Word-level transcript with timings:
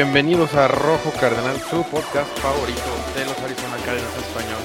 Bienvenidos 0.00 0.54
a 0.54 0.68
Rojo 0.68 1.10
Cardenal, 1.20 1.56
su 1.56 1.82
podcast 1.90 2.30
favorito 2.38 2.80
de 3.16 3.24
los 3.24 3.36
Arizona 3.40 3.76
Cardinals 3.84 4.16
español. 4.16 4.62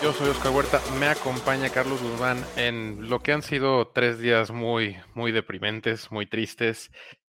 Yo 0.00 0.12
soy 0.12 0.28
Oscar 0.28 0.52
Huerta, 0.52 0.80
me 1.00 1.06
acompaña 1.06 1.68
Carlos 1.68 2.00
Guzmán 2.00 2.38
en 2.56 3.10
lo 3.10 3.18
que 3.18 3.32
han 3.32 3.42
sido 3.42 3.88
tres 3.88 4.20
días 4.20 4.52
muy, 4.52 4.96
muy 5.14 5.32
deprimentes, 5.32 6.12
muy 6.12 6.26
tristes. 6.26 6.92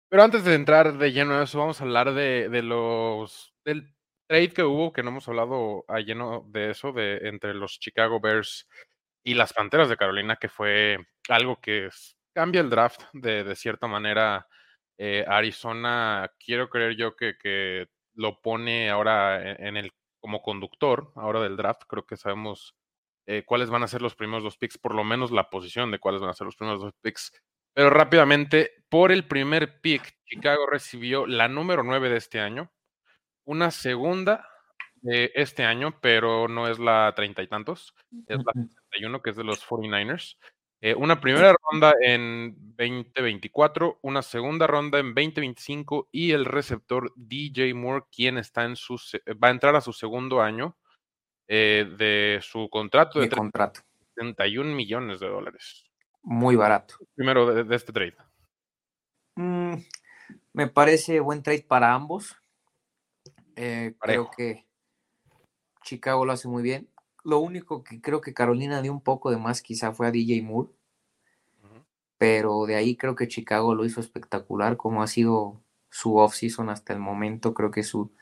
Pero 0.08 0.24
antes 0.24 0.42
de 0.42 0.56
entrar 0.56 0.98
de 0.98 1.12
lleno 1.12 1.34
a 1.34 1.44
eso, 1.44 1.60
vamos 1.60 1.80
a 1.80 1.84
hablar 1.84 2.12
de, 2.12 2.48
de 2.48 2.62
los 2.62 3.54
del 3.64 3.94
trade 4.26 4.52
que 4.52 4.64
hubo, 4.64 4.92
que 4.92 5.04
no 5.04 5.10
hemos 5.10 5.28
hablado 5.28 5.84
a 5.86 6.00
lleno 6.00 6.44
de 6.48 6.70
eso, 6.70 6.90
de 6.90 7.28
entre 7.28 7.54
los 7.54 7.78
Chicago 7.78 8.18
Bears 8.18 8.68
y 9.22 9.34
las 9.34 9.52
Panteras 9.52 9.88
de 9.88 9.96
Carolina, 9.96 10.38
que 10.40 10.48
fue 10.48 10.98
algo 11.28 11.60
que 11.60 11.88
cambia 12.34 12.62
el 12.62 12.68
draft 12.68 13.02
de, 13.12 13.44
de 13.44 13.54
cierta 13.54 13.86
manera. 13.86 14.48
Eh, 15.04 15.24
Arizona, 15.26 16.30
quiero 16.38 16.70
creer 16.70 16.94
yo 16.94 17.16
que, 17.16 17.36
que 17.36 17.88
lo 18.14 18.40
pone 18.40 18.88
ahora 18.88 19.50
en, 19.54 19.76
el 19.76 19.92
como 20.20 20.42
conductor 20.42 21.10
ahora 21.16 21.40
del 21.40 21.56
draft. 21.56 21.82
Creo 21.88 22.06
que 22.06 22.16
sabemos 22.16 22.76
eh, 23.26 23.42
cuáles 23.44 23.68
van 23.68 23.82
a 23.82 23.88
ser 23.88 24.00
los 24.00 24.14
primeros 24.14 24.44
dos 24.44 24.58
picks, 24.58 24.78
por 24.78 24.94
lo 24.94 25.02
menos 25.02 25.32
la 25.32 25.50
posición 25.50 25.90
de 25.90 25.98
cuáles 25.98 26.20
van 26.20 26.30
a 26.30 26.34
ser 26.34 26.44
los 26.44 26.54
primeros 26.54 26.80
dos 26.80 26.94
picks. 27.00 27.32
Pero 27.74 27.90
rápidamente, 27.90 28.84
por 28.88 29.10
el 29.10 29.26
primer 29.26 29.80
pick, 29.80 30.20
Chicago 30.24 30.66
recibió 30.70 31.26
la 31.26 31.48
número 31.48 31.82
9 31.82 32.08
de 32.08 32.18
este 32.18 32.38
año, 32.38 32.70
una 33.44 33.72
segunda 33.72 34.46
de 35.00 35.32
este 35.34 35.64
año, 35.64 35.98
pero 36.00 36.46
no 36.46 36.68
es 36.68 36.78
la 36.78 37.12
treinta 37.16 37.42
y 37.42 37.48
tantos, 37.48 37.92
es 38.28 38.38
la 38.38 38.52
61, 38.52 39.20
que 39.20 39.30
es 39.30 39.36
de 39.36 39.42
los 39.42 39.66
49ers. 39.66 40.38
Eh, 40.84 40.96
una 40.96 41.20
primera 41.20 41.54
ronda 41.70 41.94
en 42.00 42.56
2024, 42.76 44.00
una 44.02 44.20
segunda 44.20 44.66
ronda 44.66 44.98
en 44.98 45.14
2025 45.14 46.08
y 46.10 46.32
el 46.32 46.44
receptor 46.44 47.12
DJ 47.14 47.72
Moore, 47.72 48.06
quien 48.10 48.36
está 48.36 48.64
en 48.64 48.74
su, 48.74 48.96
va 49.40 49.46
a 49.46 49.50
entrar 49.52 49.76
a 49.76 49.80
su 49.80 49.92
segundo 49.92 50.42
año 50.42 50.76
eh, 51.46 51.88
de 51.96 52.40
su 52.42 52.68
contrato 52.68 53.20
de, 53.20 53.28
de 53.28 53.36
contrato. 53.36 53.82
71 54.16 54.74
millones 54.74 55.20
de 55.20 55.28
dólares. 55.28 55.84
Muy 56.24 56.56
barato. 56.56 56.96
Primero 57.14 57.54
de, 57.54 57.62
de 57.62 57.76
este 57.76 57.92
trade. 57.92 58.16
Mm, 59.36 59.74
me 60.52 60.66
parece 60.66 61.20
buen 61.20 61.44
trade 61.44 61.62
para 61.62 61.92
ambos. 61.92 62.36
Eh, 63.54 63.94
creo 64.00 64.28
que 64.36 64.66
Chicago 65.84 66.24
lo 66.24 66.32
hace 66.32 66.48
muy 66.48 66.64
bien. 66.64 66.91
Lo 67.24 67.38
único 67.38 67.84
que 67.84 68.00
creo 68.00 68.20
que 68.20 68.34
Carolina 68.34 68.82
dio 68.82 68.92
un 68.92 69.00
poco 69.00 69.30
de 69.30 69.36
más 69.36 69.62
quizá 69.62 69.92
fue 69.92 70.08
a 70.08 70.10
DJ 70.10 70.42
Moore. 70.42 70.70
Pero 72.18 72.66
de 72.66 72.76
ahí 72.76 72.96
creo 72.96 73.16
que 73.16 73.26
Chicago 73.26 73.74
lo 73.74 73.84
hizo 73.84 74.00
espectacular, 74.00 74.76
como 74.76 75.02
ha 75.02 75.08
sido 75.08 75.60
su 75.90 76.16
off-season 76.16 76.70
hasta 76.70 76.92
el 76.92 77.00
momento. 77.00 77.52
Creo 77.52 77.70
que 77.72 77.82
su, 77.82 78.12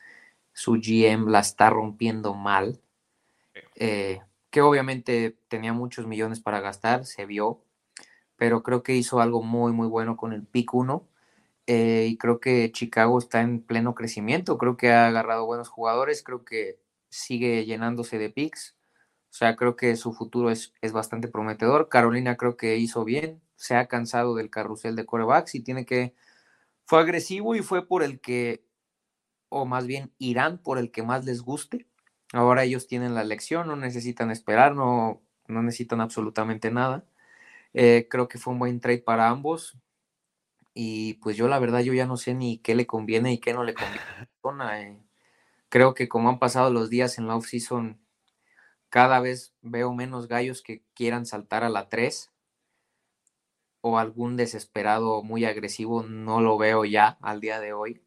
su 0.53 0.73
GM 0.73 1.29
la 1.29 1.39
está 1.39 1.69
rompiendo 1.69 2.33
mal. 2.33 2.81
Eh, 3.75 4.21
que 4.49 4.61
obviamente 4.61 5.37
tenía 5.47 5.73
muchos 5.73 6.07
millones 6.07 6.39
para 6.39 6.61
gastar, 6.61 7.05
se 7.05 7.25
vio. 7.25 7.63
Pero 8.37 8.63
creo 8.63 8.83
que 8.83 8.95
hizo 8.95 9.21
algo 9.21 9.43
muy, 9.43 9.71
muy 9.71 9.87
bueno 9.87 10.17
con 10.17 10.33
el 10.33 10.43
pick 10.45 10.73
1. 10.73 11.07
Eh, 11.67 12.07
y 12.09 12.17
creo 12.17 12.39
que 12.39 12.71
Chicago 12.71 13.19
está 13.19 13.41
en 13.41 13.61
pleno 13.61 13.93
crecimiento. 13.95 14.57
Creo 14.57 14.77
que 14.77 14.91
ha 14.91 15.07
agarrado 15.07 15.45
buenos 15.45 15.69
jugadores. 15.69 16.23
Creo 16.23 16.43
que 16.43 16.79
sigue 17.09 17.65
llenándose 17.65 18.17
de 18.17 18.29
picks. 18.29 18.75
O 19.31 19.33
sea, 19.33 19.55
creo 19.55 19.75
que 19.77 19.95
su 19.95 20.13
futuro 20.13 20.51
es, 20.51 20.73
es, 20.81 20.91
bastante 20.91 21.29
prometedor. 21.29 21.87
Carolina 21.89 22.35
creo 22.35 22.57
que 22.57 22.77
hizo 22.77 23.05
bien, 23.05 23.41
se 23.55 23.75
ha 23.75 23.87
cansado 23.87 24.35
del 24.35 24.49
carrusel 24.49 24.95
de 24.97 25.05
corebacks 25.05 25.55
y 25.55 25.61
tiene 25.61 25.85
que, 25.85 26.13
fue 26.85 26.99
agresivo 26.99 27.55
y 27.55 27.61
fue 27.61 27.87
por 27.87 28.03
el 28.03 28.19
que, 28.19 28.65
o 29.47 29.65
más 29.65 29.87
bien 29.87 30.11
irán 30.17 30.57
por 30.57 30.77
el 30.77 30.91
que 30.91 31.03
más 31.03 31.23
les 31.23 31.41
guste. 31.41 31.87
Ahora 32.33 32.65
ellos 32.65 32.87
tienen 32.87 33.15
la 33.15 33.21
elección, 33.21 33.67
no 33.67 33.77
necesitan 33.77 34.31
esperar, 34.31 34.75
no, 34.75 35.21
no 35.47 35.63
necesitan 35.63 36.01
absolutamente 36.01 36.69
nada. 36.69 37.05
Eh, 37.73 38.07
creo 38.09 38.27
que 38.27 38.37
fue 38.37 38.51
un 38.51 38.59
buen 38.59 38.81
trade 38.81 38.99
para 38.99 39.29
ambos. 39.29 39.77
Y 40.73 41.15
pues 41.15 41.37
yo 41.37 41.47
la 41.47 41.59
verdad 41.59 41.79
yo 41.79 41.93
ya 41.93 42.05
no 42.05 42.17
sé 42.17 42.33
ni 42.33 42.57
qué 42.57 42.75
le 42.75 42.87
conviene 42.87 43.31
y 43.31 43.39
qué 43.39 43.53
no 43.53 43.63
le 43.63 43.73
conviene. 43.73 44.03
Eh, 44.73 44.97
creo 45.69 45.93
que 45.93 46.09
como 46.09 46.27
han 46.27 46.39
pasado 46.39 46.71
los 46.71 46.89
días 46.89 47.17
en 47.17 47.27
la 47.27 47.35
off-season, 47.37 47.99
cada 48.91 49.21
vez 49.21 49.55
veo 49.61 49.93
menos 49.93 50.27
gallos 50.27 50.61
que 50.61 50.83
quieran 50.93 51.25
saltar 51.25 51.63
a 51.63 51.69
la 51.69 51.87
3 51.87 52.29
o 53.79 53.97
algún 53.97 54.35
desesperado 54.35 55.23
muy 55.23 55.45
agresivo, 55.45 56.03
no 56.03 56.41
lo 56.41 56.57
veo 56.57 56.83
ya 56.83 57.17
al 57.21 57.39
día 57.39 57.61
de 57.61 57.71
hoy. 57.71 58.03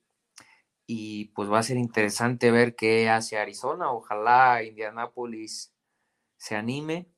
Y 0.86 1.30
pues 1.34 1.50
va 1.50 1.58
a 1.60 1.62
ser 1.62 1.78
interesante 1.78 2.50
ver 2.50 2.76
qué 2.76 3.08
hace 3.08 3.38
Arizona. 3.38 3.90
Ojalá 3.90 4.62
Indianapolis 4.62 5.72
se 6.36 6.54
anime 6.54 7.08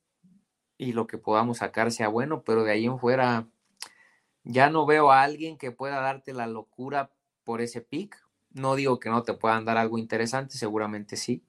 y 0.77 0.93
lo 0.93 1.05
que 1.05 1.17
podamos 1.17 1.57
sacar 1.57 1.91
sea 1.91 2.07
bueno, 2.07 2.43
pero 2.43 2.63
de 2.63 2.71
ahí 2.71 2.85
en 2.85 2.97
fuera 2.97 3.49
ya 4.45 4.69
no 4.69 4.85
veo 4.85 5.11
a 5.11 5.23
alguien 5.23 5.57
que 5.57 5.71
pueda 5.71 5.99
darte 5.99 6.33
la 6.33 6.47
locura 6.47 7.11
por 7.43 7.59
ese 7.59 7.81
pick. 7.81 8.17
No 8.51 8.75
digo 8.75 8.97
que 8.97 9.09
no 9.09 9.23
te 9.23 9.33
puedan 9.33 9.65
dar 9.65 9.77
algo 9.77 9.97
interesante, 9.97 10.57
seguramente 10.57 11.17
sí, 11.17 11.43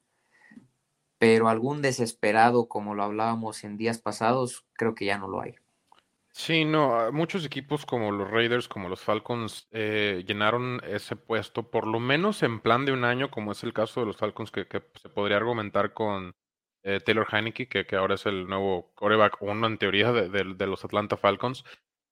pero 1.18 1.48
algún 1.48 1.82
desesperado, 1.82 2.68
como 2.68 2.94
lo 2.94 3.02
hablábamos 3.02 3.64
en 3.64 3.76
días 3.76 3.98
pasados, 3.98 4.64
creo 4.74 4.94
que 4.94 5.06
ya 5.06 5.18
no 5.18 5.28
lo 5.28 5.40
hay. 5.40 5.56
Sí, 6.32 6.64
no, 6.64 7.10
muchos 7.10 7.44
equipos 7.44 7.84
como 7.84 8.12
los 8.12 8.30
Raiders, 8.30 8.68
como 8.68 8.88
los 8.88 9.00
Falcons, 9.00 9.66
eh, 9.72 10.22
llenaron 10.26 10.80
ese 10.86 11.16
puesto, 11.16 11.70
por 11.70 11.86
lo 11.86 11.98
menos 11.98 12.44
en 12.44 12.60
plan 12.60 12.84
de 12.84 12.92
un 12.92 13.04
año, 13.04 13.30
como 13.30 13.50
es 13.52 13.64
el 13.64 13.72
caso 13.72 14.00
de 14.00 14.06
los 14.06 14.16
Falcons, 14.16 14.52
que, 14.52 14.66
se 14.94 15.08
podría 15.08 15.38
argumentar 15.38 15.94
con 15.94 16.36
eh, 16.84 17.00
Taylor 17.04 17.26
Heineke, 17.32 17.68
que, 17.68 17.96
ahora 17.96 18.14
es 18.14 18.26
el 18.26 18.46
nuevo 18.46 18.92
coreback, 18.94 19.42
uno 19.42 19.66
en 19.66 19.78
teoría 19.78 20.12
de, 20.12 20.28
de, 20.28 20.54
de 20.54 20.66
los 20.68 20.84
Atlanta 20.84 21.16
Falcons. 21.16 21.64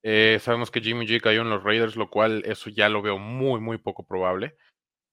Eh, 0.02 0.38
sabemos 0.40 0.70
que 0.70 0.80
Jimmy 0.80 1.04
G 1.04 1.20
cayó 1.20 1.42
en 1.42 1.50
los 1.50 1.64
Raiders, 1.64 1.96
lo 1.96 2.10
cual 2.10 2.42
eso 2.46 2.70
ya 2.70 2.88
lo 2.88 3.02
veo 3.02 3.18
muy, 3.18 3.60
muy 3.60 3.78
poco 3.78 4.06
probable. 4.06 4.56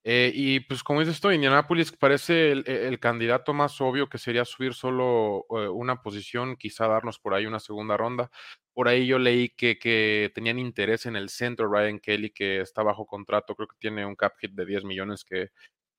Eh, 0.06 0.31
y 0.36 0.59
pues 0.62 0.84
como 0.84 1.00
dices 1.00 1.16
esto, 1.16 1.31
Indianapolis 1.31 1.94
parece 1.94 2.52
el, 2.52 2.68
el, 2.68 3.00
candidato 3.00 3.53
más 3.53 3.80
obvio 3.80 4.09
que 4.09 4.18
sería 4.18 4.44
subir 4.44 4.74
solo 4.74 5.46
uh, 5.47 5.72
una 5.72 6.02
posición, 6.02 6.58
quizá 6.58 6.88
darnos 6.88 7.19
por 7.19 7.34
ahí 7.34 7.46
una 7.46 7.62
segunda 7.62 7.96
ronda. 7.96 8.30
Por 8.74 8.90
ahí 8.90 9.08
yo 9.08 9.18
leí 9.18 9.50
que, 9.50 9.80
que, 9.80 10.30
tenían 10.36 10.59
interés 10.59 11.06
en 11.06 11.16
el 11.16 11.30
centro 11.30 11.72
Ryan 11.72 12.00
Kelly, 12.00 12.31
que 12.31 12.59
está 12.62 12.84
bajo 12.84 13.06
contrato, 13.06 13.56
creo 13.56 13.68
que 13.68 13.78
tiene 13.80 14.06
un 14.06 14.16
cap 14.16 14.34
hit 14.40 14.52
de 14.52 14.66
10 14.66 14.84
millones 14.84 15.24
que, 15.24 15.52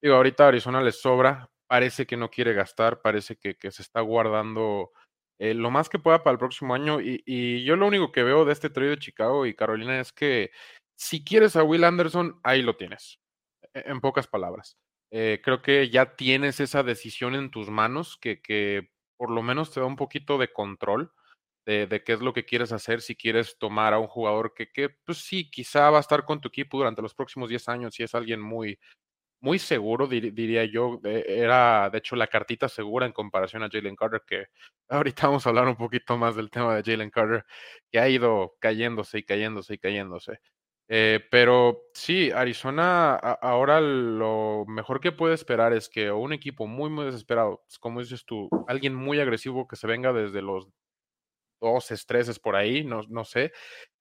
digo, 0.03 0.17
ahorita 0.17 0.49
Arizona 0.49 0.83
les 0.83 1.01
sobra, 1.01 1.51
parece 1.67 2.07
que 2.07 2.17
no 2.19 2.31
quiere 2.31 2.53
gastar, 2.53 3.01
parece 3.01 3.37
que, 3.37 3.57
que 3.57 3.71
se 3.71 3.83
está 3.83 4.01
guardando 4.03 4.93
eh, 5.39 5.55
lo 5.55 5.71
más 5.71 5.89
que 5.89 5.99
pueda 5.99 6.23
para 6.23 6.33
el 6.33 6.39
próximo 6.39 6.75
año. 6.75 7.01
Y, 7.01 7.23
y 7.27 7.65
yo 7.65 7.77
lo 7.77 7.87
único 7.87 8.13
que 8.13 8.23
veo 8.23 8.45
de 8.45 8.53
este 8.53 8.71
trío 8.71 8.91
de 8.91 8.99
Chicago 8.99 9.47
y 9.47 9.55
Carolina 9.55 9.99
es 10.01 10.13
que 10.13 10.51
si 10.97 11.25
quieres 11.25 11.57
a 11.57 11.63
Will 11.65 11.85
Anderson, 11.85 12.39
ahí 12.45 12.63
lo 12.63 12.77
tienes 12.77 13.24
en 13.75 14.01
pocas 14.01 14.27
palabras. 14.27 14.77
Eh, 15.11 15.41
creo 15.45 15.63
que 15.63 15.91
ya 15.91 16.17
tienes 16.17 16.61
esa 16.61 16.83
decisión 16.83 17.35
en 17.35 17.51
tus 17.51 17.71
manos 17.71 18.17
que, 18.21 18.41
que, 18.41 18.91
por 19.17 19.31
lo 19.31 19.43
menos 19.43 19.71
te 19.71 19.81
da 19.81 19.87
un 19.87 19.97
poquito 19.97 20.39
de 20.39 20.53
control 20.53 21.13
de, 21.67 22.03
qué 22.05 22.13
es 22.13 22.21
lo 22.21 22.33
que 22.33 22.45
quieres 22.45 22.73
hacer, 22.73 23.01
si 23.01 23.17
quieres 23.17 23.57
tomar 23.59 23.95
a 23.95 23.99
un 23.99 24.07
jugador 24.07 24.53
que, 24.55 24.71
que, 24.71 24.91
pues 24.91 25.19
sí, 25.19 25.51
quizá 25.51 25.91
va 25.91 25.99
a 25.99 26.01
estar 26.01 26.25
con 26.25 26.41
tu 26.41 26.49
equipo 26.49 26.77
durante 26.77 27.03
los 27.03 27.15
próximos 27.15 27.49
10 27.49 27.69
años, 27.69 27.95
si 27.95 28.03
es 28.03 28.15
alguien 28.15 28.41
muy, 28.41 28.79
muy 29.41 29.59
seguro, 29.59 30.07
dir, 30.07 30.33
diría 30.35 30.65
yo. 30.65 31.01
Eh, 31.05 31.25
era, 31.29 31.91
de 31.91 31.99
hecho, 31.99 32.17
la 32.17 32.29
cartita 32.29 32.69
segura 32.69 33.07
en 33.07 33.13
comparación 33.13 33.63
a 33.63 33.69
Jalen 33.71 33.97
Carter, 33.97 34.23
que 34.27 34.47
ahorita 34.89 35.27
vamos 35.29 35.47
a 35.47 35.51
hablar 35.51 35.69
un 35.69 35.77
poquito 35.77 36.17
más 36.19 36.37
del 36.37 36.51
tema 36.51 36.75
de 36.77 36.83
Jalen 36.83 37.11
Carter, 37.11 37.45
que 37.91 37.99
ha 37.99 38.09
ido 38.09 38.57
cayéndose 38.61 39.19
y 39.19 39.25
cayéndose 39.25 39.75
y 39.75 39.79
cayéndose. 39.79 40.41
Eh, 40.89 41.21
pero 41.31 41.85
sí, 41.95 42.31
Arizona 42.31 43.15
ahora 43.15 43.81
lo 43.81 44.65
mejor 44.67 45.01
que 45.01 45.13
puede 45.13 45.35
esperar 45.35 45.73
es 45.73 45.89
que 45.89 46.13
un 46.13 46.33
equipo 46.33 46.67
muy, 46.67 46.91
muy 46.91 47.07
desesperado, 47.07 47.63
pues, 47.67 47.79
como 47.79 48.01
dices 48.01 48.25
tú, 48.27 48.49
alguien 48.69 48.95
muy 48.95 49.19
agresivo 49.19 49.67
que 49.67 49.77
se 49.77 49.87
venga 49.87 50.13
desde 50.13 50.43
los 50.43 50.69
dos 51.61 51.91
estreses 51.91 52.39
por 52.39 52.57
ahí, 52.57 52.85
no, 52.85 53.03
no 53.09 53.25
sé, 53.25 53.53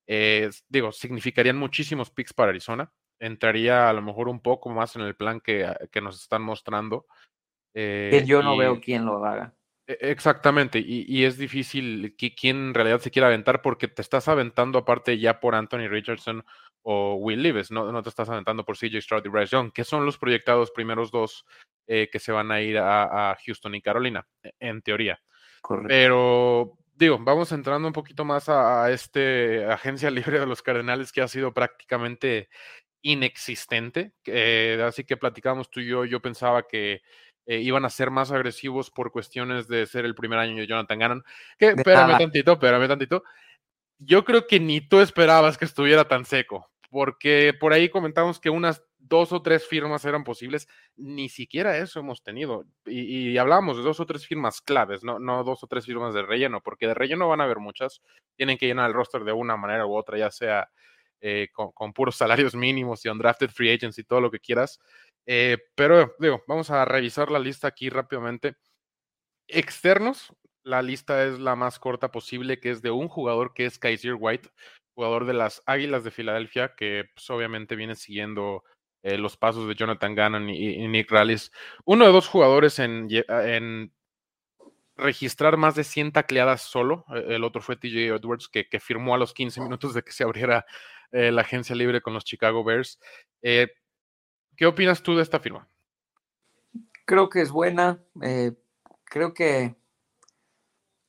eh, 0.07 0.49
digo, 0.67 0.91
significarían 0.91 1.57
muchísimos 1.57 2.11
picks 2.11 2.33
para 2.33 2.49
Arizona. 2.49 2.91
Entraría 3.19 3.89
a 3.89 3.93
lo 3.93 4.01
mejor 4.01 4.27
un 4.27 4.41
poco 4.41 4.69
más 4.69 4.95
en 4.95 5.03
el 5.03 5.15
plan 5.15 5.39
que, 5.39 5.71
que 5.91 6.01
nos 6.01 6.21
están 6.21 6.41
mostrando. 6.41 7.05
Eh, 7.73 8.23
yo 8.25 8.43
no 8.43 8.55
y... 8.55 8.59
veo 8.59 8.81
quién 8.81 9.05
lo 9.05 9.23
haga. 9.23 9.53
E, 9.87 9.97
exactamente, 10.01 10.79
y, 10.79 11.05
y, 11.07 11.25
es 11.25 11.37
difícil 11.37 12.15
que 12.17 12.33
quien 12.33 12.67
en 12.67 12.73
realidad 12.73 12.99
se 12.99 13.11
quiera 13.11 13.27
aventar 13.27 13.61
porque 13.61 13.87
te 13.87 14.01
estás 14.01 14.27
aventando 14.27 14.79
aparte 14.79 15.17
ya 15.19 15.39
por 15.39 15.55
Anthony 15.55 15.87
Richardson 15.89 16.43
o 16.83 17.15
Will 17.15 17.41
Levis, 17.41 17.71
no, 17.71 17.91
no 17.91 18.03
te 18.03 18.09
estás 18.09 18.29
aventando 18.29 18.63
por 18.63 18.77
CJ 18.77 19.01
Stroud 19.01 19.25
y 19.25 19.29
Bryce 19.29 19.55
Young, 19.55 19.71
que 19.71 19.83
son 19.83 20.05
los 20.05 20.17
proyectados 20.17 20.71
primeros 20.71 21.11
dos 21.11 21.45
eh, 21.87 22.09
que 22.11 22.19
se 22.19 22.31
van 22.31 22.51
a 22.51 22.61
ir 22.61 22.77
a, 22.77 23.31
a, 23.31 23.35
Houston 23.45 23.75
y 23.75 23.81
Carolina, 23.81 24.25
e, 24.41 24.51
en 24.59 24.81
teoría. 24.81 25.21
Correcto. 25.61 25.87
Pero 25.89 26.77
digo, 26.93 27.17
vamos 27.19 27.51
entrando 27.51 27.87
un 27.87 27.93
poquito 27.93 28.23
más 28.23 28.49
a, 28.49 28.85
a 28.85 28.91
este 28.91 29.65
agencia 29.65 30.09
libre 30.11 30.39
de 30.39 30.45
los 30.45 30.61
Cardenales 30.61 31.11
que 31.11 31.21
ha 31.21 31.27
sido 31.27 31.53
prácticamente 31.53 32.49
inexistente. 33.01 34.13
así 34.85 35.03
que 35.03 35.17
platicamos 35.17 35.69
tú 35.69 35.81
y 35.81 35.87
yo, 35.87 36.05
yo 36.05 36.21
pensaba 36.21 36.67
que 36.67 37.01
eh, 37.45 37.59
iban 37.59 37.85
a 37.85 37.89
ser 37.89 38.09
más 38.09 38.31
agresivos 38.31 38.89
por 38.89 39.11
cuestiones 39.11 39.67
de 39.67 39.85
ser 39.85 40.05
el 40.05 40.15
primer 40.15 40.39
año 40.39 40.55
de 40.55 40.67
Jonathan 40.67 40.99
Gannon. 40.99 41.23
Que, 41.57 41.69
espérame 41.69 42.17
tantito, 42.17 42.53
espérame 42.53 42.87
tantito. 42.87 43.23
Yo 43.99 44.23
creo 44.23 44.47
que 44.47 44.59
ni 44.59 44.81
tú 44.81 44.99
esperabas 44.99 45.57
que 45.57 45.65
estuviera 45.65 46.07
tan 46.07 46.25
seco, 46.25 46.69
porque 46.89 47.53
por 47.59 47.73
ahí 47.73 47.89
comentamos 47.89 48.39
que 48.39 48.49
unas 48.49 48.83
dos 48.97 49.33
o 49.33 49.41
tres 49.41 49.67
firmas 49.67 50.05
eran 50.05 50.23
posibles, 50.23 50.67
ni 50.95 51.29
siquiera 51.29 51.77
eso 51.77 51.99
hemos 51.99 52.23
tenido. 52.23 52.65
Y, 52.85 53.37
hablamos 53.37 53.77
de 53.77 53.83
dos 53.83 53.99
o 53.99 54.05
tres 54.05 54.25
firmas 54.25 54.61
claves, 54.61 55.03
no, 55.03 55.19
no 55.19 55.43
dos 55.43 55.63
o 55.63 55.67
tres 55.67 55.85
firmas 55.85 56.13
de 56.13 56.23
relleno, 56.23 56.61
porque 56.61 56.87
de 56.87 56.93
relleno 56.93 57.27
van 57.27 57.41
a 57.41 57.43
haber 57.43 57.59
muchas. 57.59 58.01
Tienen 58.35 58.57
que 58.57 58.67
llenar 58.67 58.87
el 58.87 58.93
roster 58.93 59.23
de 59.23 59.33
una 59.33 59.57
manera 59.57 59.85
u 59.85 59.95
otra, 59.95 60.17
ya 60.17 60.31
sea 60.31 60.69
eh, 61.25 61.47
con, 61.53 61.93
puros 61.93 62.15
salarios 62.17 62.53
mínimos 62.53 63.05
y 63.05 63.09
undrafted 63.09 63.49
free 63.49 63.73
agents 63.73 63.97
y 63.97 64.03
todo 64.03 64.21
lo 64.21 64.29
que 64.29 64.39
quieras. 64.39 64.79
Eh, 65.25 65.57
pero 65.75 66.15
digo, 66.19 66.43
vamos 66.47 66.69
a 66.69 66.85
revisar 66.85 67.31
la 67.31 67.39
lista 67.39 67.67
aquí 67.67 67.89
rápidamente. 67.89 68.55
Externos, 69.47 70.33
la 70.63 70.81
lista 70.81 71.25
es 71.25 71.39
la 71.39 71.55
más 71.55 71.79
corta 71.79 72.11
posible, 72.11 72.59
que 72.59 72.71
es 72.71 72.81
de 72.81 72.91
un 72.91 73.07
jugador 73.07 73.53
que 73.53 73.65
es 73.65 73.79
Kaiser 73.79 74.15
White, 74.19 74.49
jugador 74.95 75.25
de 75.25 75.33
las 75.33 75.61
Águilas 75.65 76.03
de 76.03 76.11
Filadelfia, 76.11 76.75
que 76.75 77.05
pues, 77.13 77.29
obviamente 77.29 77.75
viene 77.75 77.95
siguiendo 77.95 78.63
eh, 79.03 79.17
los 79.17 79.37
pasos 79.37 79.67
de 79.67 79.75
Jonathan 79.75 80.15
Gannon 80.15 80.49
y, 80.49 80.87
Nick 80.87 81.11
Rallis. 81.11 81.51
Uno 81.85 82.05
de 82.05 82.11
dos 82.11 82.27
jugadores 82.27 82.79
en, 82.79 83.07
en, 83.27 83.93
registrar 84.95 85.57
más 85.57 85.75
de 85.75 85.83
100 85.83 86.13
tacleadas 86.13 86.61
solo. 86.61 87.05
E, 87.13 87.35
el 87.35 87.43
otro 87.43 87.61
fue 87.61 87.75
TJ 87.75 88.15
Edwards, 88.15 88.47
que, 88.47 88.69
que, 88.69 88.79
firmó 88.79 89.15
a 89.15 89.17
los 89.17 89.33
15 89.33 89.61
minutos 89.61 89.93
de 89.93 90.03
que 90.03 90.11
se 90.11 90.23
abriera 90.23 90.65
eh, 91.11 91.31
la 91.31 91.41
agencia 91.41 91.75
libre 91.75 92.01
con 92.01 92.13
los 92.13 92.23
Chicago 92.23 92.63
Bears. 92.63 92.99
¿Qué 94.55 94.65
opinas 94.65 95.01
tú 95.03 95.15
de 95.15 95.23
esta 95.23 95.39
firma? 95.39 95.67
Creo 97.05 97.29
que 97.29 97.41
es 97.41 97.51
buena. 97.51 97.99
Eh, 98.21 98.53
creo 99.03 99.33
que 99.33 99.75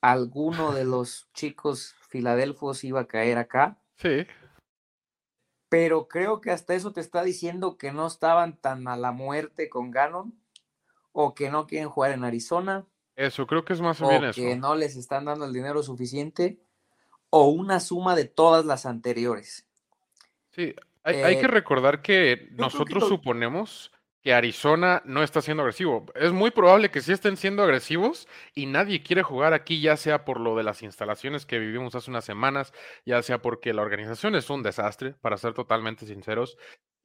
alguno 0.01 0.73
de 0.73 0.85
los 0.85 1.31
chicos 1.33 1.95
filadelfos 2.09 2.85
iba 2.85 3.01
a 3.01 3.07
caer 3.07 3.39
acá. 3.39 3.79
Sí. 3.97 4.27
Pero 5.69 6.09
creo 6.09 6.41
que 6.41 6.51
hasta 6.51 6.75
eso 6.75 6.93
te 6.93 7.01
está 7.01 7.23
diciendo 7.25 7.79
que 7.79 7.93
no 7.93 8.07
estaban 8.07 8.57
tan 8.61 8.87
a 8.87 8.97
la 8.97 9.13
muerte 9.13 9.69
con 9.69 9.91
Ganon 9.91 10.39
o 11.13 11.35
que 11.35 11.51
no 11.51 11.67
quieren 11.67 11.89
jugar 11.89 12.13
en 12.13 12.25
Arizona. 12.25 12.87
Eso, 13.17 13.47
creo 13.47 13.65
que 13.65 13.73
es 13.73 13.81
más 13.81 14.01
o, 14.01 14.09
menos 14.09 14.35
Que 14.35 14.57
no 14.57 14.75
les 14.75 14.97
están 14.97 15.25
dando 15.25 15.45
el 15.45 15.53
dinero 15.53 15.83
suficiente 15.83 16.61
o 17.31 17.49
una 17.49 17.81
suma 17.81 18.15
de 18.15 18.25
todas 18.25 18.65
las 18.65 18.87
anteriores. 18.87 19.67
Sí, 20.51 20.75
hay, 21.05 21.37
que 21.39 21.47
eh, 21.47 21.49
recordar 21.49 22.03
que 22.03 22.49
nosotros 22.53 23.09
suponemos 23.09 23.93
que 24.25 24.33
Arizona 24.33 25.03
no 25.05 25.23
está 25.23 25.43
siendo 25.43 25.63
agresivo. 25.63 26.07
Es 26.15 26.33
muy 26.33 26.51
probable 26.51 26.91
que 26.91 27.03
sí 27.03 27.13
estén 27.13 27.37
siendo 27.37 27.63
agresivos 27.63 28.27
y 28.55 28.65
nadie 28.65 29.03
quiere 29.03 29.23
jugar 29.23 29.53
aquí, 29.53 29.83
ya 29.83 29.99
sea 29.99 30.25
por 30.25 30.41
lo 30.41 30.57
de 30.57 30.63
las 30.63 30.83
instalaciones 30.83 31.45
que 31.45 31.59
vivimos 31.59 31.95
hace 31.95 32.11
unas 32.11 32.25
semanas, 32.25 32.73
ya 33.05 33.23
sea 33.23 33.43
porque 33.43 33.75
la 33.75 33.83
organización 33.83 34.35
es 34.35 34.49
un 34.49 34.63
desastre, 34.63 35.15
para 35.21 35.37
ser 35.37 35.53
totalmente 35.53 36.07
sinceros, 36.07 36.57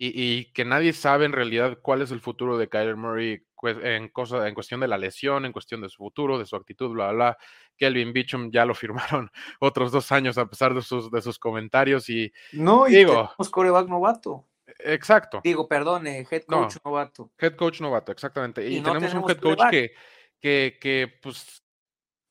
y, 0.02 0.45
que 0.54 0.63
nadie 0.63 0.94
sabe 0.94 1.25
en 1.25 1.34
realidad 1.34 1.80
cuál 1.81 2.02
es 2.02 2.12
el 2.12 2.22
futuro 2.22 2.57
de 2.57 2.69
Kyler 2.69 2.95
Murray 2.95 3.44
en, 3.63 4.07
cosa, 4.07 4.48
en 4.48 4.54
cuestión 4.54 4.80
de 4.80 4.88
la 4.88 4.98
lesión, 4.98 5.45
en 5.45 5.52
cuestión 5.52 5.81
de 5.81 5.90
su 5.90 5.98
futuro, 5.98 6.40
de 6.40 6.45
su 6.45 6.56
actitud, 6.56 6.92
bla, 6.92 7.12
bla, 7.12 7.13
bla. 7.13 7.38
Kelvin 7.80 8.14
Beachum 8.14 8.52
ya 8.52 8.66
lo 8.66 8.76
firmaron 8.76 9.31
otros 9.60 9.92
dos 9.92 10.12
años 10.12 10.38
a 10.38 10.46
pesar 10.48 10.74
de 10.74 10.81
sus, 10.81 11.10
de 11.10 11.22
sus 11.22 11.40
comentarios 11.40 12.10
y 12.10 12.31
no, 12.52 12.88
y 12.88 12.98
digo, 12.98 13.14
tenemos 13.14 13.50
coreback 13.50 13.88
novato. 13.88 14.46
Exacto. 14.80 15.42
Digo, 15.44 15.68
perdón, 15.68 16.06
eh, 16.08 16.28
head 16.30 16.44
coach 16.44 16.76
novato. 16.86 17.31
Head 17.40 17.56
coach 17.56 17.81
novato, 17.81 18.12
exactamente. 18.12 18.68
Y, 18.70 18.81
tenemos, 18.81 19.14
un 19.14 19.30
head 19.30 19.40
coach 19.40 19.60
que, 19.72 19.92
que, 20.40 20.78
que, 20.80 21.12
pues, 21.22 21.64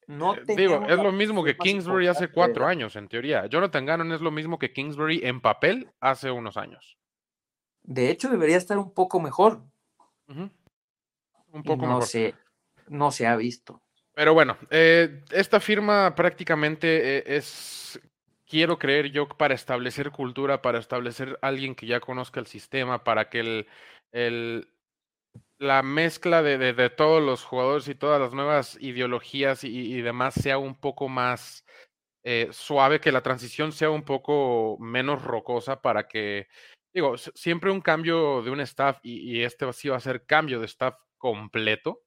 no 0.07 0.35
eh, 0.35 0.43
digo, 0.57 0.87
es 0.87 0.97
lo 0.97 1.13
mismo 1.13 1.45
que 1.45 1.57
Kingsbury 1.57 2.07
hace 2.07 2.29
cuatro 2.29 2.67
años, 2.67 2.97
en 2.97 3.09
teoría. 3.09 3.47
Jonathan 3.47 3.85
Gannon 3.85 4.13
es 4.13 4.21
lo 4.21 4.31
mismo 4.31 4.59
que 4.59 4.73
Kingsbury 4.73 5.21
en 5.25 5.41
papel 5.41 5.91
hace 6.01 6.31
unos 6.31 6.57
años. 6.57 6.99
De 7.83 8.11
hecho, 8.11 8.31
debería 8.31 8.57
estar 8.57 8.79
un 8.79 8.95
poco 8.95 9.21
mejor. 9.21 9.63
Un 10.29 10.51
poco 11.63 11.87
no 11.87 11.99
mejor. 11.99 12.35
no 12.89 13.11
se 13.11 13.27
ha 13.27 13.37
visto. 13.37 13.83
Pero 14.19 14.35
bueno, 14.35 14.59
eh, 14.71 15.23
esta 15.31 15.61
firma 15.61 16.13
prácticamente 16.17 17.37
es 17.37 18.01
quiero 18.49 18.77
creer 18.77 19.13
yo 19.13 19.29
para 19.29 19.55
establecer 19.55 20.11
cultura, 20.11 20.61
para 20.61 20.81
establecer 20.81 21.39
alguien 21.41 21.77
que 21.77 21.87
ya 21.87 22.01
conozca 22.01 22.41
el 22.41 22.49
sistema, 22.49 23.05
para 23.05 23.31
que 23.31 23.39
el, 23.39 23.69
el 24.11 24.73
la 25.61 25.85
mezcla 25.85 26.43
de, 26.43 26.59
de, 26.59 26.91
todos 26.91 27.23
los 27.23 27.45
jugadores 27.45 27.87
y 27.87 27.95
todas 27.95 28.21
las 28.21 28.35
nuevas 28.35 28.77
ideologías 28.81 29.63
y, 29.63 30.03
demás 30.03 30.35
sea 30.35 30.59
un 30.59 30.75
poco 30.75 31.09
más 31.09 31.65
eh, 32.25 32.49
suave, 32.51 32.99
que 32.99 33.13
la 33.13 33.23
transición 33.23 33.71
sea 33.71 33.91
un 33.91 34.03
poco 34.03 34.79
menos 34.81 35.23
rocosa 35.23 35.81
para 35.81 36.09
que, 36.09 36.49
digo, 36.93 37.17
siempre 37.19 37.71
un 37.71 37.83
cambio 37.83 38.43
de 38.43 38.51
un 38.51 38.59
staff 38.63 38.99
y, 39.05 39.39
y 39.39 39.45
este 39.45 39.73
sí 39.73 39.89
va 39.89 39.99
a 39.99 40.01
ser 40.01 40.27
cambio 40.27 40.59
de 40.59 40.67
staff 40.67 40.97
completo. 41.19 42.03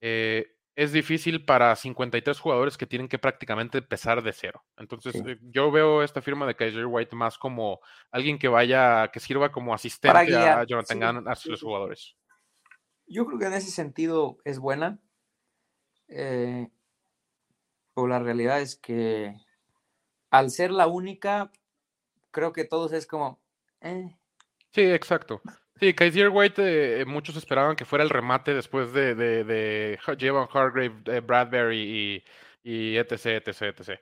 Eh, 0.00 0.55
es 0.76 0.92
difícil 0.92 1.42
para 1.44 1.74
53 1.74 2.38
jugadores 2.38 2.76
que 2.76 2.86
tienen 2.86 3.08
que 3.08 3.18
prácticamente 3.18 3.78
empezar 3.78 4.22
de 4.22 4.32
cero. 4.34 4.62
Entonces, 4.76 5.14
eh, 5.26 5.38
yo 5.40 5.70
veo 5.70 6.02
esta 6.02 6.20
firma 6.20 6.46
de 6.46 6.54
Kaiser 6.54 6.84
White 6.84 7.16
más 7.16 7.38
como 7.38 7.80
alguien 8.10 8.38
que 8.38 8.48
vaya, 8.48 9.10
que 9.10 9.18
sirva 9.18 9.50
como 9.50 9.72
asistente 9.72 10.36
a 10.36 10.64
Jonathan 10.64 11.00
Gannon, 11.00 11.28
a 11.28 11.34
sus 11.34 11.62
jugadores. 11.62 12.14
Yo 13.06 13.24
creo 13.24 13.38
que 13.38 13.46
en 13.46 13.54
ese 13.54 13.70
sentido 13.70 14.36
es 14.44 14.58
buena. 14.58 15.00
Eh, 16.08 16.68
pero 17.94 18.06
la 18.06 18.18
realidad 18.18 18.60
es 18.60 18.76
que 18.76 19.34
al 20.30 20.50
ser 20.50 20.70
la 20.70 20.86
única, 20.86 21.50
creo 22.30 22.52
que 22.52 22.64
todos 22.64 22.92
es 22.92 23.06
como. 23.06 23.40
Eh. 23.80 24.14
Sí, 24.72 24.82
exacto. 24.82 25.40
Sí, 25.78 25.92
Kaiser 25.92 26.30
White, 26.30 27.00
eh, 27.02 27.04
muchos 27.04 27.36
esperaban 27.36 27.76
que 27.76 27.84
fuera 27.84 28.02
el 28.02 28.08
remate 28.08 28.54
después 28.54 28.92
de, 28.94 29.14
de, 29.14 29.44
de 29.44 29.98
Javon 30.18 30.48
Hargrave, 30.50 30.94
eh, 31.06 31.20
Bradbury 31.20 32.24
y, 32.64 32.92
y 32.94 32.96
etc, 32.96 33.26
etc, 33.46 33.62
etc. 33.78 34.00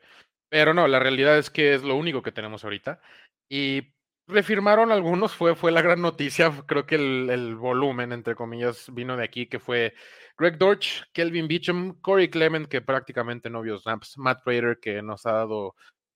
Pero 0.48 0.72
no, 0.72 0.86
la 0.86 1.00
realidad 1.00 1.36
es 1.36 1.50
que 1.50 1.74
es 1.74 1.82
lo 1.82 1.96
único 1.96 2.22
que 2.22 2.30
tenemos 2.30 2.62
ahorita. 2.62 3.00
Y 3.48 3.92
refirmaron 4.28 4.92
algunos, 4.92 5.34
fue, 5.34 5.56
fue 5.56 5.72
la 5.72 5.82
gran 5.82 6.00
noticia. 6.00 6.52
Creo 6.66 6.86
que 6.86 6.94
el, 6.94 7.28
el 7.30 7.56
volumen, 7.56 8.12
entre 8.12 8.36
comillas, 8.36 8.86
vino 8.94 9.16
de 9.16 9.24
aquí, 9.24 9.48
que 9.48 9.58
fue 9.58 9.94
Greg 10.38 10.58
Dortch, 10.58 11.02
Kelvin 11.12 11.48
Beecham, 11.48 12.00
Corey 12.00 12.28
Clement, 12.30 12.68
que 12.68 12.82
prácticamente 12.82 13.50
no 13.50 13.62
vio 13.62 13.78
snaps, 13.78 14.16
Matt 14.16 14.44
Prater, 14.44 14.78
que 14.80 15.02
nos 15.02 15.26
ha 15.26 15.32
dado 15.32 15.74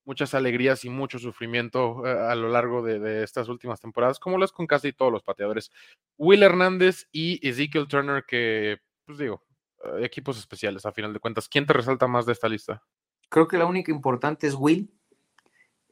muchas 0.09 0.33
alegrías 0.33 0.87
y 0.87 0.89
mucho 0.89 1.19
sufrimiento 1.19 2.07
eh, 2.07 2.11
a 2.11 2.35
lo 2.35 2.49
largo 2.49 2.83
de, 2.83 3.23
estas 3.23 3.51
últimas 3.51 3.79
temporadas, 3.79 4.19
como 4.19 4.39
lo 4.39 4.45
es 4.47 4.53
con 4.53 4.67
casi 4.67 4.95
todos 4.95 5.13
los 5.13 5.23
pateadores. 5.23 5.71
Will 6.17 6.43
Hernández 6.43 7.07
y 7.13 7.47
Ezekiel 7.47 7.87
Turner, 7.87 8.25
que, 8.27 8.79
pues 9.05 9.19
digo, 9.19 9.45
eh, 9.85 10.07
equipos 10.07 10.39
especiales 10.39 10.87
a 10.87 10.93
final 10.93 11.13
de 11.13 11.21
cuentas. 11.21 11.47
¿Quién 11.47 11.67
te 11.67 11.75
resalta 11.75 12.07
más 12.07 12.25
de 12.25 12.33
esta 12.33 12.49
lista? 12.49 12.83
Creo 13.29 13.49
que 13.49 13.59
la 13.59 13.67
única 13.67 13.93
importante 13.93 14.47
es 14.47 14.55
Will. 14.55 14.91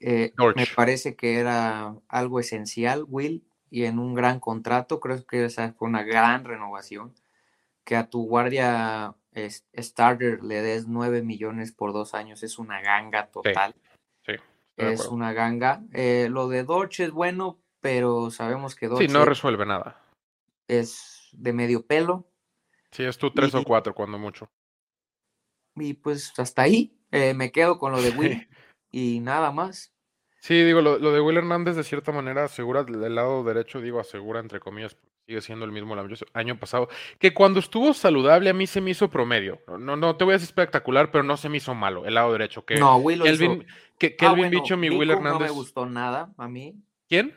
Eh, 0.01 0.33
me 0.57 0.67
parece 0.75 1.15
que 1.15 1.39
era 1.39 1.95
algo 2.09 2.41
esencial, 2.41 3.05
Will, 3.07 3.47
y 3.69 3.85
en 3.85 3.99
un 3.99 4.15
gran 4.15 4.41
contrato. 4.41 4.99
Creo 4.99 5.27
que 5.27 5.45
esa 5.45 5.75
fue 5.75 5.89
una 5.89 6.03
gran 6.03 6.47
renovación. 6.47 7.15
Que 7.85 7.97
a 7.97 8.09
tu 8.09 8.27
guardia 8.27 9.15
starter 9.77 10.43
le 10.43 10.63
des 10.63 10.89
9 10.89 11.21
millones 11.21 11.71
por 11.71 11.93
dos 11.93 12.15
años 12.15 12.43
es 12.43 12.59
una 12.59 12.81
ganga 12.81 13.27
total 13.27 13.75
es 14.77 15.07
una 15.07 15.33
ganga. 15.33 15.83
Eh, 15.93 16.29
lo 16.31 16.49
de 16.49 16.65
Dorch 16.65 17.01
es 17.01 17.11
bueno, 17.11 17.59
pero 17.81 18.31
sabemos 18.31 18.75
que 18.75 18.89
Dorch. 18.89 19.07
Sí, 19.07 19.09
no 19.09 19.25
resuelve 19.25 19.67
nada. 19.67 20.03
Es 20.69 21.29
de 21.33 21.53
medio 21.53 21.87
pelo. 21.87 22.27
Sí, 22.91 23.05
es 23.05 23.19
tú 23.19 23.31
tres 23.31 23.55
o 23.55 23.63
cuatro, 23.63 23.95
cuando 23.95 24.19
mucho. 24.19 24.51
Y 25.75 25.95
pues 25.95 26.33
hasta 26.39 26.63
ahí 26.63 26.99
eh, 27.11 27.35
me 27.35 27.53
quedo 27.53 27.79
con 27.79 27.93
lo 27.93 28.01
de 28.01 28.11
Will 28.11 28.49
y 28.91 29.21
nada 29.21 29.51
más. 29.51 29.93
Sí, 30.41 30.63
digo, 30.63 30.81
lo, 30.81 30.99
de 30.99 31.21
Will 31.21 31.39
Hernández 31.39 31.77
de 31.77 31.85
cierta 31.85 32.13
manera 32.13 32.45
asegura 32.45 32.85
del 32.85 33.15
lado 33.15 33.43
derecho, 33.43 33.81
digo, 33.81 33.99
asegura 33.99 34.41
entre 34.41 34.61
comillas, 34.61 34.97
sigue 35.27 35.41
siendo 35.41 35.65
el 35.65 35.73
mismo 35.73 35.97
año 36.35 36.57
pasado, 36.57 36.89
que 37.19 37.35
cuando 37.35 37.59
estuvo 37.59 37.93
saludable 37.93 38.49
a 38.49 38.53
mí 38.53 38.67
se 38.67 38.81
me 38.81 38.91
hizo 38.91 39.11
promedio. 39.11 39.61
No, 39.79 39.97
no 39.97 40.17
te 40.17 40.25
voy 40.25 40.33
a 40.33 40.37
decir 40.37 40.47
espectacular, 40.47 41.11
pero 41.11 41.25
no 41.25 41.37
se 41.37 41.49
me 41.49 41.57
hizo 41.57 41.75
malo 41.75 42.07
el 42.07 42.15
lado 42.15 42.33
derecho. 42.33 42.65
Que 42.65 42.77
no, 42.77 42.97
Will 42.99 43.23
Kelvin, 43.23 43.67
que, 43.99 44.07
ah, 44.07 44.17
Kelvin 44.17 44.51
Bichum 44.51 44.85
y 44.85 44.91
Will 44.91 45.11
Hernández. 45.11 45.41
No 45.41 45.47
me 45.47 45.51
gustó 45.51 45.87
nada 45.87 46.33
a 46.37 46.49
mí. 46.49 46.77
¿Quién? 47.09 47.35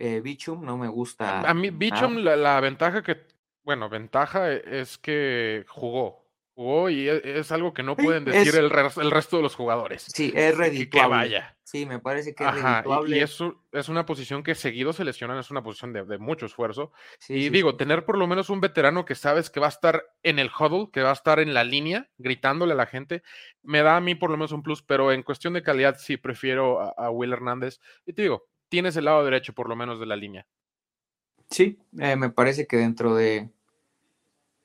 Eh, 0.00 0.20
Bichum 0.20 0.64
no 0.64 0.76
me 0.76 0.88
gusta. 0.88 1.48
A, 1.48 1.54
mí, 1.54 1.70
Bichum, 1.70 2.16
la, 2.16 2.60
ventaja 2.60 3.02
que, 3.02 3.18
bueno, 3.62 3.88
ventaja 3.88 4.52
es 4.52 4.98
que 4.98 5.64
jugó. 5.68 6.21
Jugó 6.54 6.90
y 6.90 7.08
e, 7.08 7.38
es, 7.38 7.52
algo 7.52 7.72
que 7.72 7.82
no 7.82 7.96
pueden 7.96 8.24
decir 8.24 8.54
el, 8.56 8.66
el, 8.66 9.10
resto 9.10 9.36
de 9.36 9.42
los 9.42 9.54
jugadores. 9.54 10.06
Sí, 10.14 10.32
es 10.34 10.56
redituable. 10.56 11.08
Que, 11.08 11.08
vaya. 11.08 11.56
Sí, 11.62 11.86
me 11.86 11.98
parece 11.98 12.34
que 12.34 12.44
es 12.44 12.54
redituable. 12.54 13.16
Y, 13.16 13.20
eso 13.20 13.62
es 13.72 13.88
una 13.88 14.04
posición 14.04 14.42
que 14.42 14.54
seguido 14.54 14.92
se 14.92 15.04
lesionan, 15.04 15.38
es 15.38 15.50
una 15.50 15.62
posición 15.62 15.92
de, 15.92 16.18
mucho 16.18 16.46
esfuerzo. 16.46 16.92
y 17.28 17.48
digo, 17.48 17.76
tener 17.76 18.04
por 18.04 18.18
lo 18.18 18.26
menos 18.26 18.50
un 18.50 18.60
veterano 18.60 19.04
que 19.04 19.14
sabes 19.14 19.50
que 19.50 19.60
va 19.60 19.66
a 19.66 19.70
estar 19.70 20.04
en 20.22 20.38
el 20.38 20.50
huddle, 20.50 20.90
que 20.92 21.02
va 21.02 21.10
a 21.10 21.14
estar 21.14 21.40
en 21.40 21.54
la 21.54 21.64
línea, 21.64 22.10
gritándole 22.18 22.74
a 22.74 22.76
la 22.76 22.86
gente, 22.86 23.22
me 23.62 23.82
da 23.82 23.96
a 23.96 24.00
mí 24.00 24.14
por 24.14 24.30
lo 24.30 24.36
menos 24.36 24.52
un 24.52 24.62
plus, 24.62 24.82
pero 24.82 25.12
en 25.12 25.22
cuestión 25.22 25.54
de 25.54 25.62
calidad 25.62 25.96
sí 25.98 26.16
prefiero 26.16 26.80
a, 26.80 27.10
Will 27.10 27.32
Hernández. 27.32 27.80
Y 28.06 28.12
te 28.12 28.22
digo, 28.22 28.46
tienes 28.68 28.96
el 28.96 29.06
lado 29.06 29.24
derecho 29.24 29.54
por 29.54 29.68
lo 29.68 29.76
menos 29.76 29.98
de 29.98 30.06
la 30.06 30.16
línea. 30.16 30.46
Sí, 31.50 31.78
eh, 31.98 32.16
me 32.16 32.30
parece 32.30 32.66
que 32.66 32.78
dentro 32.78 33.14
de 33.14 33.50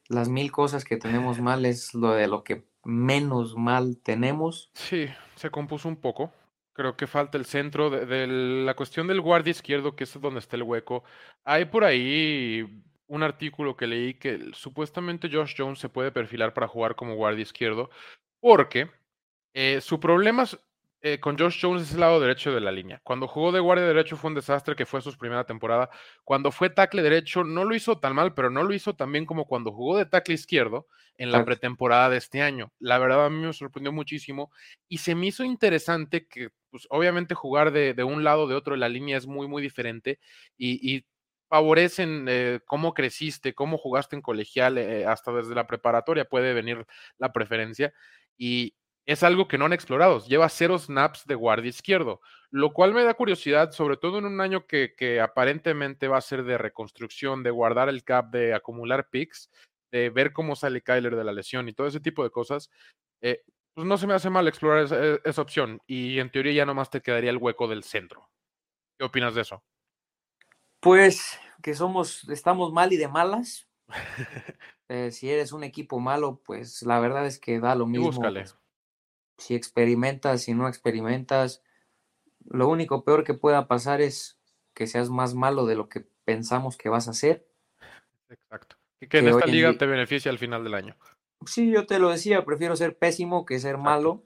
las 0.10 0.30
mil 0.30 0.52
cosas 0.52 0.84
que 0.84 0.98
tenemos 0.98 1.40
mal 1.40 1.66
es 1.66 1.94
lo 1.94 2.12
de 2.12 2.28
lo 2.28 2.44
que 2.44 2.64
menos 2.84 3.56
mal 3.56 3.98
tenemos. 4.02 4.72
Sí, 4.74 5.08
se 5.36 5.50
compuso 5.50 5.90
un 5.90 5.98
poco. 5.98 6.32
Creo 6.74 6.96
que 6.96 7.08
falta 7.08 7.38
el 7.38 7.46
centro 7.46 7.90
de, 7.90 8.28
la 8.28 8.76
cuestión 8.76 9.08
del 9.08 9.22
guardia 9.22 9.52
izquierdo, 9.52 9.96
que 9.96 10.04
es 10.04 10.22
donde 10.22 10.40
está 10.40 10.56
el 10.56 10.64
hueco. 10.64 11.04
Hay 11.44 11.66
por 11.66 11.84
ahí 11.84 12.84
un 13.08 13.24
artículo 13.24 13.76
que 13.76 13.88
leí 13.88 14.14
que 14.14 14.52
supuestamente 14.54 15.30
Josh 15.32 15.56
Jones 15.58 15.80
se 15.80 15.90
puede 15.90 16.12
perfilar 16.12 16.54
para 16.54 16.68
jugar 16.68 16.96
como 16.96 17.16
guardia 17.16 17.42
izquierdo, 17.42 17.90
porque 18.40 18.92
eh, 19.54 19.82
su 19.82 20.00
problema 20.00 20.46
eh, 21.02 21.20
con 21.20 21.38
Josh 21.38 21.60
Jones 21.62 21.84
es 21.84 21.94
el 21.94 22.00
lado 22.00 22.20
derecho 22.20 22.52
de 22.52 22.60
la 22.60 22.72
línea. 22.72 23.00
Cuando 23.04 23.28
jugó 23.28 23.52
de 23.52 23.60
guardia 23.60 23.86
derecho 23.86 24.18
fue 24.18 24.30
un 24.30 24.36
desastre, 24.36 24.76
que 24.76 24.86
fue 24.86 25.02
su 25.02 25.16
primera 25.16 25.46
temporada. 25.46 25.90
Cuando 26.24 26.52
fue 26.52 26.72
tackle 26.72 27.04
derecho 27.04 27.44
no 27.44 27.66
lo 27.66 27.76
hizo 27.76 28.00
tan 28.00 28.16
mal, 28.16 28.34
pero 28.34 28.50
no 28.50 28.64
lo 28.64 28.74
hizo 28.74 28.96
tan 28.96 29.12
bien 29.12 29.26
como 29.26 29.46
cuando 29.46 29.72
jugó 29.72 29.98
de 29.98 30.06
tackle 30.06 30.34
izquierdo 30.34 30.88
en 31.18 31.32
la 31.32 31.46
pretemporada 31.46 32.10
de 32.10 32.18
este 32.18 32.42
año. 32.42 32.72
La 32.80 32.98
verdad 32.98 33.26
a 33.26 33.30
mí 33.30 33.46
me 33.46 33.54
sorprendió 33.54 33.92
muchísimo 33.92 34.52
y 34.88 35.00
se 35.00 35.16
me 35.16 35.28
hizo 35.28 35.44
interesante 35.44 36.28
que, 36.28 36.50
pues, 36.70 36.88
obviamente 36.90 37.36
jugar 37.36 37.72
de, 37.72 38.04
un 38.04 38.24
lado 38.24 38.44
o 38.44 38.48
de 38.48 38.56
otro 38.56 38.74
de 38.74 38.80
la 38.80 38.90
línea 38.90 39.18
es 39.18 39.28
muy, 39.28 39.48
muy 39.48 39.62
diferente 39.62 40.20
y, 40.58 41.06
favorecen 41.50 42.26
eh, 42.28 42.60
cómo 42.66 42.94
creciste, 42.94 43.54
cómo 43.54 43.78
jugaste 43.78 44.18
en 44.18 44.22
colegial, 44.22 44.78
eh, 44.78 45.06
hasta 45.06 45.32
desde 45.32 45.56
la 45.56 45.66
preparatoria 45.66 46.26
puede 46.26 46.54
venir 46.54 46.86
la 47.20 47.32
preferencia. 47.32 47.94
Y, 48.38 48.76
es 49.08 49.24
algo 49.24 49.48
que 49.48 49.58
no 49.58 49.66
han 49.66 49.74
explorado. 49.74 50.24
Lleva 50.26 50.50
cero 50.50 50.78
snaps 50.78 51.26
de 51.26 51.36
guardia 51.36 51.70
izquierdo, 51.70 52.20
lo 52.52 52.74
cual 52.74 52.94
me 52.94 53.06
da 53.06 53.14
curiosidad, 53.14 53.72
sobre 53.72 53.96
todo 53.96 54.20
en 54.20 54.26
un 54.26 54.42
año 54.42 54.68
que, 54.68 55.22
aparentemente 55.22 56.10
va 56.10 56.18
a 56.18 56.22
ser 56.22 56.44
de 56.44 56.58
reconstrucción, 56.58 57.42
de 57.42 57.50
guardar 57.50 57.88
el 57.88 58.04
cap, 58.04 58.30
de 58.30 58.54
acumular 58.54 59.10
picks, 59.10 59.50
de 59.92 60.10
ver 60.10 60.34
cómo 60.34 60.58
sale 60.58 60.82
Kyler 60.82 61.16
de 61.16 61.24
la 61.24 61.32
lesión 61.32 61.70
y 61.70 61.74
todo 61.74 61.88
ese 61.88 62.02
tipo 62.02 62.22
de 62.24 62.32
cosas. 62.32 62.70
Eh, 63.22 63.44
pues 63.74 63.88
no 63.88 63.98
se 63.98 64.08
me 64.08 64.14
hace 64.14 64.30
mal 64.30 64.48
explorar 64.48 64.84
esa, 64.84 65.02
e, 65.02 65.22
esa, 65.24 65.42
opción 65.42 65.82
y 65.88 66.20
en 66.20 66.30
teoría 66.30 66.52
ya 66.52 66.66
nomás 66.66 66.90
te 66.90 67.02
quedaría 67.02 67.30
el 67.30 67.38
hueco 67.38 67.68
del 67.68 67.84
centro. 67.84 68.30
¿Qué 69.00 69.06
opinas 69.06 69.36
de 69.36 69.42
eso? 69.42 69.64
Pues 70.82 71.40
que 71.64 71.74
somos, 71.74 72.28
estamos 72.28 72.74
mal 72.74 72.92
y 72.92 72.98
de 72.98 73.08
malas. 73.08 73.68
Eh, 74.90 75.12
si 75.12 75.30
eres 75.30 75.52
un 75.52 75.66
equipo 75.66 76.00
malo, 76.00 76.42
pues 76.46 76.82
la 76.84 77.02
verdad 77.02 77.26
es 77.26 77.40
que 77.40 77.60
da 77.60 77.76
lo 77.76 77.86
mismo. 77.86 78.06
búscale 78.06 78.46
si 79.38 79.56
experimentas, 79.56 80.44
si 80.44 80.54
no 80.54 80.68
experimentas, 80.68 81.64
lo 82.46 82.68
único 82.68 83.04
peor 83.04 83.24
que 83.24 83.34
pueda 83.34 83.68
pasar 83.68 84.02
es 84.02 84.40
que 84.74 84.88
seas 84.88 85.10
más 85.10 85.34
malo 85.34 85.66
de 85.66 85.76
lo 85.76 85.90
que 85.90 86.06
pensamos 86.24 86.78
que 86.78 86.90
vas 86.90 87.08
a 87.08 87.14
ser. 87.14 87.48
Exacto. 88.30 88.78
Y 89.00 89.08
que, 89.08 89.20
en 89.20 89.28
esta 89.28 89.46
liga 89.46 89.78
te 89.78 89.86
beneficia 89.86 90.32
al 90.32 90.40
final 90.40 90.64
del 90.64 90.74
año. 90.74 90.96
Sí, 91.46 91.72
yo 91.72 91.86
te 91.86 92.00
lo 92.00 92.10
decía, 92.10 92.46
prefiero 92.46 92.76
ser 92.76 92.98
pésimo 92.98 93.46
que 93.46 93.60
ser 93.60 93.78
malo. 93.78 94.24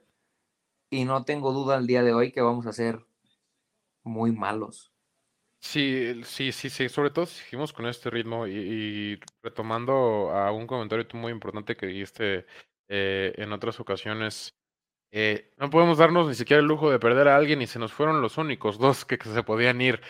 Y 0.90 1.04
no 1.04 1.24
tengo 1.24 1.52
duda 1.52 1.76
al 1.76 1.86
día 1.86 2.02
de 2.02 2.12
hoy 2.12 2.32
que 2.32 2.42
vamos 2.42 2.66
a 2.66 2.72
ser 2.72 3.06
muy 4.02 4.32
malos. 4.32 4.92
Sí, 5.58 6.22
sí, 6.24 6.52
sí, 6.52 6.68
sí. 6.68 6.88
Sobre 6.88 7.10
todo 7.10 7.24
si 7.24 7.42
seguimos 7.44 7.72
con 7.72 7.86
este 7.86 8.10
ritmo 8.10 8.46
y, 8.46 9.18
retomando 9.42 10.30
a 10.30 10.52
un 10.52 10.66
comentario 10.66 11.06
muy 11.14 11.32
importante 11.32 11.76
que 11.76 11.86
dijiste 11.86 12.46
eh, 12.88 13.32
en 13.36 13.52
otras 13.52 13.80
ocasiones 13.80 14.54
eh, 15.14 15.52
no 15.58 15.68
podemos 15.68 15.98
darnos 15.98 16.26
ni 16.26 16.34
siquiera 16.34 16.60
el 16.60 16.66
lujo 16.66 16.90
de 16.90 16.98
perder 16.98 17.28
a 17.28 17.36
alguien 17.36 17.60
y 17.60 17.66
se 17.66 17.78
nos 17.78 17.92
fueron 17.92 18.22
los 18.22 18.38
únicos 18.38 18.78
dos 18.78 19.04
que, 19.04 19.18
se 19.22 19.42
podían 19.42 19.80
ir. 19.82 20.00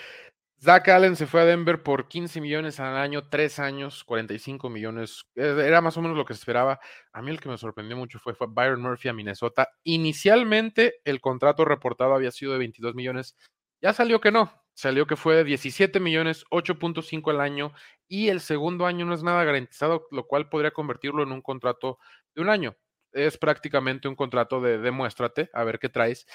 Zach 0.60 0.88
Allen 0.88 1.16
se 1.16 1.26
fue 1.26 1.40
a 1.42 1.44
Denver 1.44 1.82
por 1.82 2.06
15 2.06 2.40
millones 2.40 2.78
al 2.78 2.96
año, 2.96 3.28
3 3.28 3.58
años, 3.58 4.04
45 4.04 4.70
millones. 4.70 5.24
Eh, 5.34 5.64
era 5.66 5.80
más 5.80 5.96
o 5.96 6.02
menos 6.02 6.16
lo 6.16 6.24
que 6.24 6.34
se 6.34 6.38
esperaba. 6.38 6.78
A 7.12 7.20
mí 7.20 7.32
el 7.32 7.40
que 7.40 7.48
me 7.48 7.58
sorprendió 7.58 7.96
mucho 7.96 8.20
fue 8.20 8.34
Byron 8.48 8.80
Murphy 8.80 9.08
a 9.08 9.12
Minnesota. 9.12 9.68
Inicialmente 9.82 11.00
el 11.04 11.20
contrato 11.20 11.64
reportado 11.64 12.14
había 12.14 12.30
sido 12.30 12.52
de 12.52 12.60
22 12.60 12.94
millones. 12.94 13.36
Ya 13.80 13.92
salió 13.92 14.20
que 14.20 14.30
no. 14.30 14.52
Salió 14.74 15.06
que 15.08 15.16
fue 15.16 15.34
de 15.34 15.44
17 15.44 15.98
millones, 15.98 16.44
8.5 16.50 17.30
al 17.32 17.40
año. 17.40 17.72
Y 18.06 18.28
el 18.28 18.40
segundo 18.40 18.86
año 18.86 19.04
no 19.04 19.14
es 19.14 19.24
nada 19.24 19.42
garantizado, 19.42 20.06
lo 20.12 20.28
cual 20.28 20.48
podría 20.48 20.70
convertirlo 20.70 21.24
en 21.24 21.32
un 21.32 21.42
contrato 21.42 21.98
de 22.36 22.42
un 22.42 22.50
año 22.50 22.76
es 23.12 23.38
prácticamente 23.38 24.08
un 24.08 24.16
contrato 24.16 24.60
de 24.60 24.78
demuéstrate, 24.78 25.50
a 25.52 25.64
ver 25.64 25.78
qué 25.78 25.88
traes. 25.88 26.26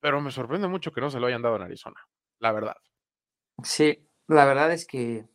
Pero 0.00 0.20
me 0.20 0.30
sorprende 0.30 0.68
mucho 0.68 0.92
que 0.92 1.00
no 1.00 1.10
se 1.10 1.20
lo 1.20 1.26
hayan 1.26 1.42
dado 1.42 1.56
en 1.56 1.62
Arizona, 1.62 1.96
la 2.38 2.52
verdad. 2.52 2.76
Sí, 3.62 4.08
la 4.28 4.44
verdad 4.44 4.72
es 4.72 4.86
que 4.86 5.26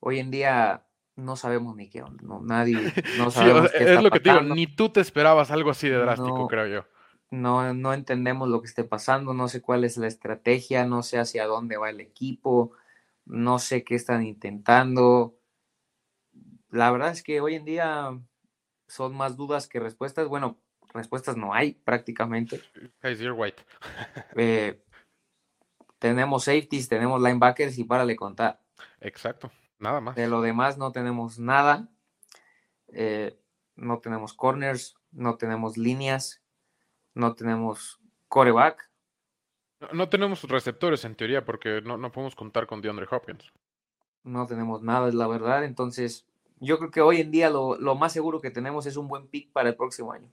hoy 0.00 0.18
en 0.18 0.30
día 0.30 0.86
no 1.16 1.36
sabemos 1.36 1.76
ni 1.76 1.88
qué 1.88 2.02
onda, 2.02 2.22
no, 2.22 2.40
nadie, 2.40 2.92
no 3.18 3.30
sabemos 3.30 3.72
Es 3.74 4.02
lo 4.02 4.10
que 4.10 4.20
te 4.20 4.30
digo, 4.30 4.42
ni 4.42 4.66
tú 4.66 4.90
te 4.90 5.00
esperabas 5.00 5.50
algo 5.50 5.70
así 5.70 5.88
de 5.88 5.96
drástico, 5.96 6.46
creo 6.48 6.66
yo. 6.66 6.84
No, 7.30 7.74
no 7.74 7.92
entendemos 7.92 8.48
lo 8.48 8.60
que 8.60 8.68
esté 8.68 8.84
pasando, 8.84 9.34
no 9.34 9.48
sé 9.48 9.60
cuál 9.60 9.84
es 9.84 9.96
la 9.96 10.06
estrategia, 10.06 10.84
no 10.86 11.02
sé 11.02 11.18
hacia 11.18 11.46
dónde 11.46 11.76
va 11.76 11.90
el 11.90 12.00
equipo, 12.00 12.72
no 13.24 13.58
sé 13.58 13.82
qué 13.82 13.96
están 13.96 14.24
intentando. 14.24 15.36
La 16.70 16.90
verdad 16.90 17.10
es 17.10 17.22
que 17.22 17.40
hoy 17.40 17.56
en 17.56 17.64
día 17.64 18.16
son 18.86 19.14
más 19.14 19.36
dudas 19.36 19.68
que 19.68 19.80
respuestas. 19.80 20.28
Bueno, 20.28 20.58
respuestas 20.92 21.36
no 21.36 21.54
hay 21.54 21.72
prácticamente. 21.72 22.62
White. 23.02 23.62
Eh, 24.36 24.82
tenemos 25.98 26.44
safeties, 26.44 26.88
tenemos 26.88 27.22
linebackers 27.22 27.78
y 27.78 27.84
para 27.84 28.04
le 28.04 28.16
contar. 28.16 28.60
Exacto, 29.00 29.50
nada 29.78 30.00
más. 30.00 30.14
De 30.14 30.28
lo 30.28 30.42
demás 30.42 30.76
no 30.76 30.92
tenemos 30.92 31.38
nada. 31.38 31.88
Eh, 32.88 33.38
no 33.76 33.98
tenemos 33.98 34.34
corners, 34.34 34.96
no 35.10 35.36
tenemos 35.36 35.76
líneas, 35.76 36.42
no 37.14 37.34
tenemos 37.34 38.00
coreback. 38.28 38.90
No, 39.92 40.08
tenemos 40.08 40.42
receptores 40.44 41.04
en 41.04 41.14
teoría 41.14 41.44
porque 41.44 41.82
no, 41.82 41.96
no 41.98 42.10
podemos 42.10 42.34
contar 42.34 42.66
con 42.66 42.80
DeAndre 42.80 43.06
Hopkins. 43.10 43.52
No 44.22 44.46
tenemos 44.46 44.82
nada, 44.82 45.08
es 45.08 45.14
la 45.14 45.26
verdad. 45.26 45.64
Entonces, 45.64 46.26
yo 46.60 46.78
creo 46.78 46.90
que 46.90 47.00
hoy 47.00 47.20
en 47.20 47.30
día 47.30 47.50
lo, 47.50 47.76
más 47.94 48.12
seguro 48.12 48.40
que 48.40 48.50
tenemos 48.50 48.86
es 48.86 48.96
un 48.96 49.08
buen 49.08 49.28
pick 49.28 49.52
para 49.52 49.68
el 49.68 49.76
próximo 49.76 50.12
año. 50.12 50.30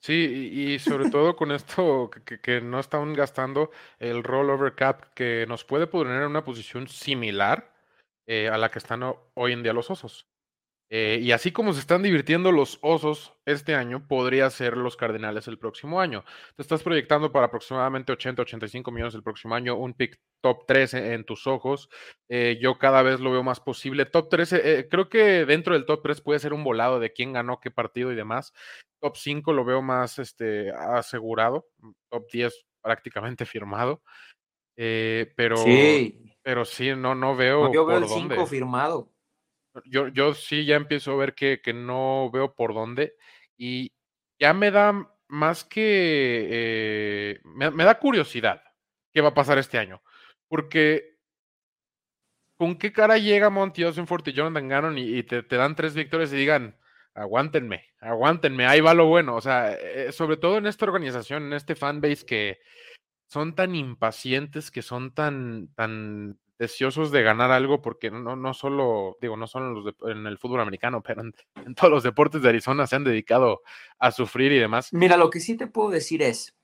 Sí, 0.00 0.50
y, 0.52 0.78
sobre 0.80 1.10
todo 1.10 1.36
con 1.36 1.52
esto 1.52 2.10
que, 2.42 2.60
no 2.60 2.80
están 2.80 3.12
gastando 3.14 3.70
el 4.00 4.24
rollover 4.24 4.74
cap 4.74 5.14
que 5.14 5.46
nos 5.48 5.64
puede 5.64 5.86
poner 5.86 6.22
en 6.22 6.28
una 6.28 6.44
posición 6.44 6.88
similar 6.88 7.72
eh, 8.26 8.48
a 8.48 8.58
la 8.58 8.70
que 8.70 8.80
están 8.80 9.02
hoy 9.34 9.52
en 9.52 9.62
día 9.62 9.72
los 9.72 9.90
osos. 9.90 10.31
Eh, 10.94 11.20
y 11.22 11.32
así 11.32 11.52
como 11.52 11.72
se 11.72 11.80
están 11.80 12.02
divirtiendo 12.02 12.52
los 12.52 12.78
osos 12.82 13.32
este 13.46 13.74
año, 13.74 14.06
podría 14.06 14.50
ser 14.50 14.76
los 14.76 14.94
Cardenales 14.94 15.48
el 15.48 15.58
próximo 15.58 16.02
año. 16.02 16.22
Te 16.54 16.60
estás 16.60 16.82
proyectando 16.82 17.32
para 17.32 17.46
aproximadamente 17.46 18.12
80, 18.12 18.42
85 18.42 18.90
millones 18.90 19.14
el 19.14 19.22
próximo 19.22 19.54
año, 19.54 19.74
un 19.74 19.94
pick 19.94 20.20
top 20.42 20.66
3 20.66 20.92
en, 20.92 21.24
tus 21.24 21.46
ojos. 21.46 21.88
Eh, 22.28 22.58
yo 22.60 22.76
cada 22.76 23.00
vez 23.00 23.20
lo 23.20 23.32
veo 23.32 23.42
más 23.42 23.58
posible. 23.58 24.04
Top 24.04 24.28
3, 24.28 24.52
eh, 24.52 24.88
creo 24.90 25.08
que 25.08 25.46
dentro 25.46 25.72
del 25.72 25.86
top 25.86 26.02
3 26.02 26.20
puede 26.20 26.40
ser 26.40 26.52
un 26.52 26.62
volado 26.62 27.00
de 27.00 27.10
quién 27.10 27.32
ganó 27.32 27.58
qué 27.58 27.70
partido 27.70 28.12
y 28.12 28.14
demás. 28.14 28.52
Top 29.00 29.16
5 29.16 29.54
lo 29.54 29.64
veo 29.64 29.80
más 29.80 30.18
este, 30.18 30.72
asegurado. 30.72 31.68
Top 32.10 32.30
10 32.30 32.66
prácticamente 32.82 33.46
firmado. 33.46 34.02
pero, 34.76 35.56
sí. 35.56 36.36
pero 36.42 36.66
sí, 36.66 36.94
no, 36.94 37.14
no 37.14 37.34
veo. 37.34 37.72
yo 37.72 37.86
veo 37.86 37.96
el 37.96 38.08
5 38.08 38.46
firmado. 38.46 39.11
Yo, 39.86 40.08
yo 40.08 40.34
sí 40.34 40.64
ya 40.64 40.76
empiezo 40.76 41.12
a 41.12 41.16
ver 41.16 41.34
que, 41.34 41.60
que 41.62 41.72
no 41.72 42.30
veo 42.30 42.54
por 42.54 42.74
dónde 42.74 43.14
y 43.56 43.92
ya 44.38 44.52
me 44.52 44.70
da 44.70 45.08
más 45.28 45.64
que, 45.64 46.48
eh, 46.50 47.40
me, 47.44 47.84
da 47.84 47.98
curiosidad 47.98 48.62
qué 49.14 49.22
va 49.22 49.30
a 49.30 49.34
pasar 49.34 49.56
este 49.56 49.78
año, 49.78 50.02
porque 50.46 51.16
¿con 52.58 52.76
qué 52.76 52.92
cara 52.92 53.16
llega 53.16 53.48
Monty 53.48 53.84
Fort 54.06 54.28
y 54.28 54.32
Jonathan 54.32 54.68
Gannon 54.68 54.98
y, 54.98 55.22
te, 55.22 55.42
dan 55.42 55.74
tres 55.74 55.94
victorias 55.94 56.32
y 56.32 56.36
digan, 56.36 56.76
aguántenme, 57.14 57.86
aguántenme, 58.00 58.66
ahí 58.66 58.80
va 58.80 58.92
lo 58.92 59.06
bueno, 59.06 59.36
o 59.36 59.40
sea, 59.40 59.72
eh, 59.72 60.12
sobre 60.12 60.36
todo 60.36 60.58
en 60.58 60.66
esta 60.66 60.84
organización, 60.84 61.44
en 61.44 61.52
este 61.54 61.76
fanbase 61.76 62.26
que 62.26 62.60
son 63.26 63.54
tan 63.54 63.74
impacientes, 63.74 64.70
que 64.70 64.82
son 64.82 65.14
tan, 65.14 65.68
tan 65.74 66.38
deseosos 66.62 67.10
de 67.10 67.24
ganar 67.24 67.50
algo 67.50 67.82
porque 67.82 68.08
no, 68.12 68.36
no 68.36 68.54
solo, 68.54 69.18
digo, 69.20 69.36
no 69.36 69.48
solo 69.48 69.92
en, 70.08 70.28
el 70.28 70.38
fútbol 70.38 70.60
americano, 70.60 71.02
pero 71.02 71.20
en, 71.22 71.74
todos 71.74 71.90
los 71.90 72.04
deportes 72.04 72.40
de 72.40 72.50
Arizona 72.50 72.86
se 72.86 72.94
han 72.94 73.02
dedicado 73.02 73.62
a 73.98 74.12
sufrir 74.12 74.52
y 74.52 74.60
demás. 74.60 74.92
Mira, 74.92 75.16
lo 75.16 75.28
que 75.28 75.40
sí 75.40 75.56
te 75.56 75.66
puedo 75.66 75.90
decir 75.90 76.22
es, 76.22 76.54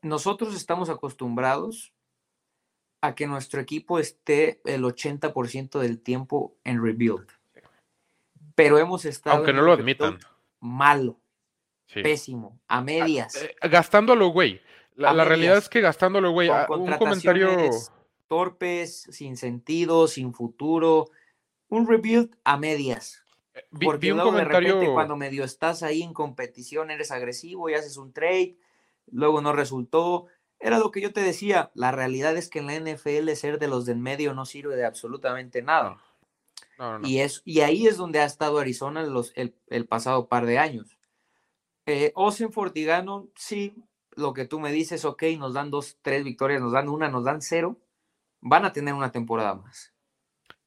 nosotros 0.00 0.56
estamos 0.56 0.88
acostumbrados 0.88 1.92
a 3.02 3.14
que 3.14 3.26
nuestro 3.26 3.60
equipo 3.60 3.98
esté 3.98 4.62
el 4.64 4.84
80% 4.84 5.78
del 5.78 6.00
tiempo 6.00 6.56
en 6.64 6.82
rebuild. 6.82 7.28
Pero 8.54 8.78
hemos 8.78 9.04
estado... 9.04 9.36
Aunque 9.36 9.52
no 9.52 9.60
lo 9.60 9.72
admitan. 9.74 10.18
Malo. 10.60 11.20
Pésimo. 11.92 12.58
A 12.68 12.80
medias. 12.80 13.36
Eh, 13.36 13.54
gastándolo, 13.68 14.28
güey. 14.28 14.62
La, 14.94 15.24
realidad 15.24 15.58
es 15.58 15.68
que 15.68 15.82
gastándolo, 15.82 16.30
güey. 16.30 16.48
Ah, 16.48 16.66
un 16.70 16.90
comentario 16.92 17.50
torpes, 18.26 19.02
sin 19.10 19.36
sentido, 19.36 20.08
sin 20.08 20.34
futuro. 20.34 21.10
Un 21.68 21.86
rebuild 21.86 22.36
a 22.44 22.56
medias. 22.56 23.24
Eh, 23.54 23.62
Porque 23.84 24.12
un 24.12 24.20
comentario... 24.20 24.68
de 24.68 24.74
repente 24.74 24.94
cuando 24.94 25.16
medio 25.16 25.44
estás 25.44 25.82
ahí 25.82 26.02
en 26.02 26.12
competición, 26.12 26.90
eres 26.90 27.10
agresivo 27.10 27.68
y 27.68 27.74
haces 27.74 27.96
un 27.96 28.12
trade, 28.12 28.56
luego 29.10 29.40
no 29.40 29.52
resultó. 29.52 30.26
Era 30.58 30.78
lo 30.78 30.90
que 30.90 31.00
yo 31.00 31.12
te 31.12 31.20
decía, 31.20 31.70
la 31.74 31.92
realidad 31.92 32.36
es 32.36 32.48
que 32.48 32.60
en 32.60 32.66
la 32.66 32.78
NFL 32.78 33.30
ser 33.32 33.58
de 33.58 33.68
los 33.68 33.86
del 33.86 33.98
medio 33.98 34.34
no 34.34 34.46
sirve 34.46 34.76
de 34.76 34.84
absolutamente 34.84 35.62
nada. 35.62 35.98
Y, 37.04 37.18
es, 37.18 37.42
y 37.44 37.60
ahí 37.60 37.86
es 37.86 37.96
donde 37.96 38.18
ha 38.18 38.24
estado 38.24 38.58
Arizona 38.58 39.02
los, 39.04 39.32
el, 39.36 39.86
pasado 39.86 40.26
par 40.26 40.44
de 40.46 40.58
años. 40.58 40.98
Eh, 41.86 42.12
Osenford 42.16 42.76
y 42.76 42.86
sí, 43.36 43.76
lo 44.16 44.32
que 44.32 44.46
tú 44.46 44.58
me 44.58 44.72
dices, 44.72 45.04
ok, 45.04 45.22
nos 45.38 45.54
dan 45.54 45.70
dos, 45.70 45.98
tres 46.02 46.24
victorias, 46.24 46.60
nos 46.60 46.72
dan 46.72 46.88
una, 46.88 47.08
nos 47.08 47.24
dan 47.24 47.42
cero 47.42 47.78
van 48.44 48.64
a 48.66 48.72
tener 48.72 48.94
una 48.94 49.10
temporada 49.10 49.54
más. 49.54 49.92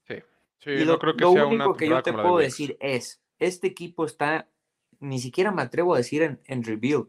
Sí, 0.07 0.15
sí 0.57 0.83
lo, 0.83 0.97
creo 0.99 1.15
que 1.15 1.21
lo 1.21 1.47
único 1.47 1.75
que 1.75 1.87
yo 1.87 2.01
te 2.01 2.11
puedo 2.11 2.39
decir 2.39 2.75
es, 2.81 3.21
este 3.39 3.67
equipo 3.67 4.05
está, 4.05 4.49
ni 4.99 5.19
siquiera 5.19 5.51
me 5.51 5.61
atrevo 5.61 5.93
a 5.93 5.97
decir 5.97 6.23
en, 6.23 6.41
en 6.45 6.63
rebuild, 6.63 7.07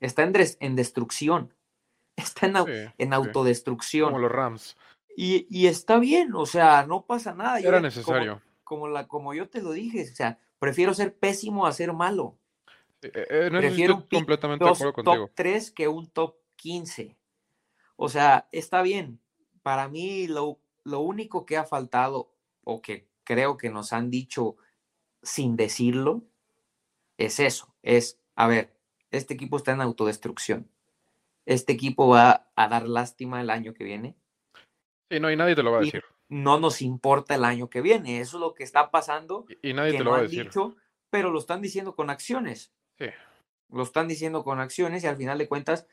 está 0.00 0.24
en, 0.24 0.34
en 0.58 0.76
destrucción, 0.76 1.54
está 2.16 2.46
en, 2.46 2.92
en 2.98 3.12
autodestrucción. 3.14 4.08
Como 4.10 4.18
los 4.18 4.32
Rams. 4.32 4.76
Y, 5.16 5.46
y, 5.48 5.66
está 5.66 5.98
bien, 5.98 6.34
o 6.34 6.46
sea, 6.46 6.84
no 6.86 7.06
pasa 7.06 7.34
nada. 7.34 7.60
Era 7.60 7.80
necesario. 7.80 8.42
Como, 8.64 8.88
la, 8.88 9.06
como 9.06 9.34
yo 9.34 9.48
te 9.48 9.62
lo 9.62 9.72
dije, 9.72 10.08
o 10.10 10.14
sea, 10.14 10.38
prefiero 10.58 10.94
ser 10.94 11.16
pésimo 11.16 11.66
a 11.66 11.72
ser 11.72 11.92
malo. 11.92 12.36
Eh, 13.02 13.10
eh, 13.14 13.48
prefiero 13.50 13.96
un 13.96 14.02
completamente 14.02 14.64
de 14.64 14.70
acuerdo 14.70 14.92
contigo. 14.92 15.26
top 15.26 15.30
3 15.34 15.70
que 15.72 15.88
un 15.88 16.10
top 16.10 16.36
15. 16.56 17.16
O 17.96 18.08
sea, 18.08 18.48
está 18.52 18.82
bien, 18.82 19.20
para 19.62 19.88
mí 19.88 20.26
lo, 20.26 20.60
lo 20.84 21.00
único 21.00 21.46
que 21.46 21.56
ha 21.56 21.64
faltado 21.64 22.32
o 22.64 22.82
que 22.82 23.08
creo 23.24 23.56
que 23.56 23.70
nos 23.70 23.92
han 23.92 24.10
dicho 24.10 24.56
sin 25.22 25.56
decirlo 25.56 26.22
es 27.18 27.38
eso, 27.38 27.74
es, 27.82 28.18
a 28.34 28.46
ver, 28.46 28.74
este 29.10 29.34
equipo 29.34 29.56
está 29.56 29.72
en 29.72 29.82
autodestrucción. 29.82 30.70
Este 31.44 31.72
equipo 31.72 32.08
va 32.08 32.50
a 32.54 32.68
dar 32.68 32.88
lástima 32.88 33.40
el 33.40 33.50
año 33.50 33.74
que 33.74 33.84
viene. 33.84 34.16
Sí, 35.10 35.20
no, 35.20 35.30
y 35.30 35.36
nadie 35.36 35.54
te 35.54 35.62
lo 35.62 35.72
va 35.72 35.78
a 35.78 35.80
decir. 35.82 36.04
No 36.28 36.60
nos 36.60 36.80
importa 36.80 37.34
el 37.34 37.44
año 37.44 37.68
que 37.68 37.80
viene. 37.80 38.20
Eso 38.20 38.36
es 38.36 38.40
lo 38.40 38.54
que 38.54 38.62
está 38.62 38.90
pasando. 38.90 39.46
Y, 39.62 39.74
nadie 39.74 39.98
te 39.98 40.04
lo 40.04 40.12
va 40.12 40.18
a 40.18 40.22
decir. 40.22 40.48
pero 41.10 41.30
lo 41.30 41.38
están 41.40 41.60
diciendo 41.60 41.94
con 41.94 42.08
acciones. 42.08 42.72
Sí. 42.98 43.06
Lo 43.68 43.82
están 43.82 44.08
diciendo 44.08 44.44
con 44.44 44.60
acciones 44.60 45.02
y 45.02 45.06
al 45.06 45.16
final 45.16 45.38
de 45.38 45.48
cuentas 45.48 45.86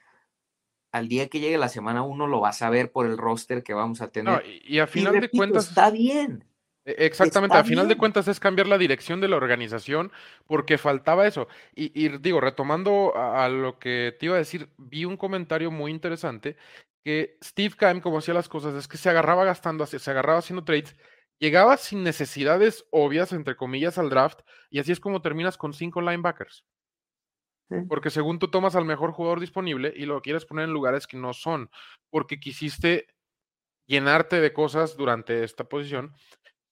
al 0.98 1.08
día 1.08 1.28
que 1.28 1.40
llegue 1.40 1.58
la 1.58 1.70
semana 1.70 2.02
uno 2.02 2.28
lo 2.28 2.40
vas 2.40 2.62
a 2.62 2.70
ver 2.70 2.92
por 2.92 3.06
el 3.06 3.18
roster 3.18 3.64
que 3.64 3.74
vamos 3.74 4.02
a 4.02 4.10
tener. 4.10 4.44
y, 4.46 4.80
a 4.80 4.88
final 4.88 5.20
de 5.20 5.30
cuentas. 5.30 5.70
Está 5.70 5.90
bien. 5.90 6.44
E, 6.88 7.06
exactamente, 7.06 7.58
a 7.58 7.64
final 7.64 7.88
de 7.88 7.98
cuentas 7.98 8.28
es 8.30 8.40
cambiar 8.40 8.68
la 8.68 8.78
dirección 8.78 9.20
de 9.20 9.28
la 9.28 9.36
organización 9.36 10.12
porque 10.46 10.78
faltaba 10.78 11.28
eso. 11.28 11.48
Y, 11.76 12.18
digo, 12.20 12.40
retomando 12.40 13.14
a, 13.16 13.50
lo 13.50 13.78
que 13.78 14.16
te 14.18 14.28
iba 14.28 14.36
a 14.36 14.40
decir, 14.40 14.70
vi 14.78 15.06
un 15.06 15.18
comentario 15.18 15.70
muy 15.70 15.92
interesante 15.92 16.56
que 17.04 17.38
Steve 17.44 17.76
Keim, 17.78 18.02
como 18.02 18.18
hacía 18.18 18.34
las 18.34 18.50
cosas, 18.50 18.74
es 18.76 18.88
que 18.88 18.98
se 18.98 19.10
agarraba 19.10 19.46
gastando, 19.46 19.86
se 19.86 20.12
agarraba 20.12 20.40
haciendo 20.40 20.64
trades, 20.64 20.96
llegaba 21.40 21.78
sin 21.78 22.04
necesidades 22.04 22.86
obvias, 22.90 23.32
entre 23.32 23.56
comillas, 23.56 23.98
al 23.98 24.10
draft, 24.10 24.42
y 24.70 24.80
así 24.80 24.92
es 24.92 25.00
como 25.00 25.22
terminas 25.22 25.58
con 25.58 25.74
cinco 25.74 26.02
linebackers. 26.02 26.66
Porque 27.90 28.10
según 28.10 28.40
tú 28.40 28.48
tomas 28.48 28.76
al 28.76 28.86
mejor 28.86 29.12
jugador 29.12 29.40
disponible 29.42 29.94
y 29.96 30.06
lo 30.06 30.22
quieres 30.22 30.46
poner 30.46 30.66
en 30.66 30.74
lugares 30.74 31.06
que 31.06 31.18
no 31.18 31.34
son, 31.34 31.70
porque 32.10 32.40
quisiste 32.40 33.08
llenarte 33.88 34.40
de 34.40 34.54
cosas 34.54 34.96
durante 34.96 35.44
esta 35.44 35.66
posición. 35.66 36.14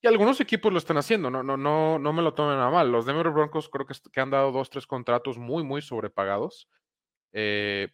Y 0.02 0.08
algunos 0.08 0.40
equipos 0.40 0.72
lo 0.72 0.78
están 0.78 0.98
haciendo, 0.98 1.30
no, 1.32 1.44
no, 1.44 1.58
no, 1.58 1.98
no 2.00 2.14
me 2.14 2.22
lo 2.22 2.34
tomen 2.34 2.60
a 2.60 2.70
mal. 2.70 2.92
Los 2.92 3.06
Denver 3.06 3.30
Broncos 3.30 3.70
creo 3.70 3.86
que, 3.86 4.22
han 4.22 4.30
dado 4.30 4.52
dos, 4.52 4.70
tres 4.70 4.86
contratos 4.86 5.38
muy, 5.38 5.64
muy 5.64 5.82
sobrepagados, 5.82 6.70
eh, 7.34 7.90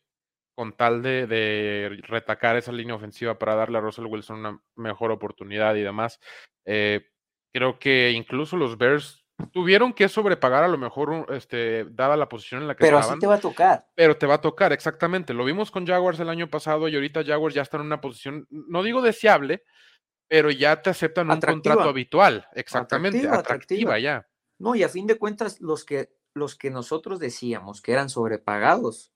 con 0.54 0.74
tal 0.74 1.02
de, 1.02 1.26
de, 1.26 2.02
retacar 2.04 2.58
esa 2.58 2.72
línea 2.72 2.96
ofensiva 2.96 3.40
para 3.40 3.56
darle 3.56 3.78
a 3.78 3.82
Russell 3.82 4.06
Wilson 4.06 4.40
una 4.40 4.62
mejor 4.76 5.12
oportunidad 5.12 5.76
y 5.76 5.82
demás. 5.82 6.20
Eh, 6.66 7.08
creo 7.54 7.80
que 7.80 8.12
incluso 8.12 8.58
los 8.58 8.78
Bears 8.78 9.21
tuvieron 9.52 9.94
que 9.94 10.08
sobrepagar 10.08 10.64
a 10.64 10.68
lo 10.68 10.78
mejor, 10.78 11.26
este, 11.30 11.86
dada 11.86 12.16
la 12.18 12.30
posición 12.30 12.62
en 12.62 12.68
la 12.68 12.76
que 12.76 12.84
pero 12.84 13.00
estaban. 13.00 13.20
Pero 13.20 13.32
así 13.32 13.42
te 13.42 13.48
va 13.48 13.52
a 13.52 13.54
tocar. 13.54 13.88
Pero 13.96 14.18
te 14.18 14.28
va 14.28 14.36
a 14.36 14.42
tocar, 14.42 14.74
exactamente. 14.74 15.34
Lo 15.34 15.46
vimos 15.46 15.72
con 15.72 15.86
Jaguars 15.86 16.20
el 16.20 16.30
año 16.30 16.50
pasado 16.50 16.88
y 16.88 16.96
ahorita 16.96 17.24
Jaguars 17.24 17.56
ya 17.56 17.62
está 17.62 17.78
en 17.78 17.84
una 17.84 18.02
posición, 18.02 18.48
no 18.50 18.84
digo 18.84 19.02
deseable, 19.02 19.64
pero 20.28 20.50
ya 20.52 20.82
te 20.82 20.90
aceptan 20.90 21.30
un 21.30 21.40
contrato 21.40 21.90
habitual. 21.90 22.48
Exactamente, 22.54 23.28
atractiva, 23.28 24.00
ya. 24.00 24.28
No, 24.60 24.76
y 24.76 24.84
a 24.84 24.90
fin 24.90 25.08
de 25.08 25.18
cuentas, 25.18 25.60
los 25.60 25.84
que, 25.84 26.14
los 26.34 26.56
que 26.56 26.70
nosotros 26.70 27.20
decíamos 27.20 27.82
que 27.82 27.94
eran 27.94 28.10
sobrepagados, 28.10 29.12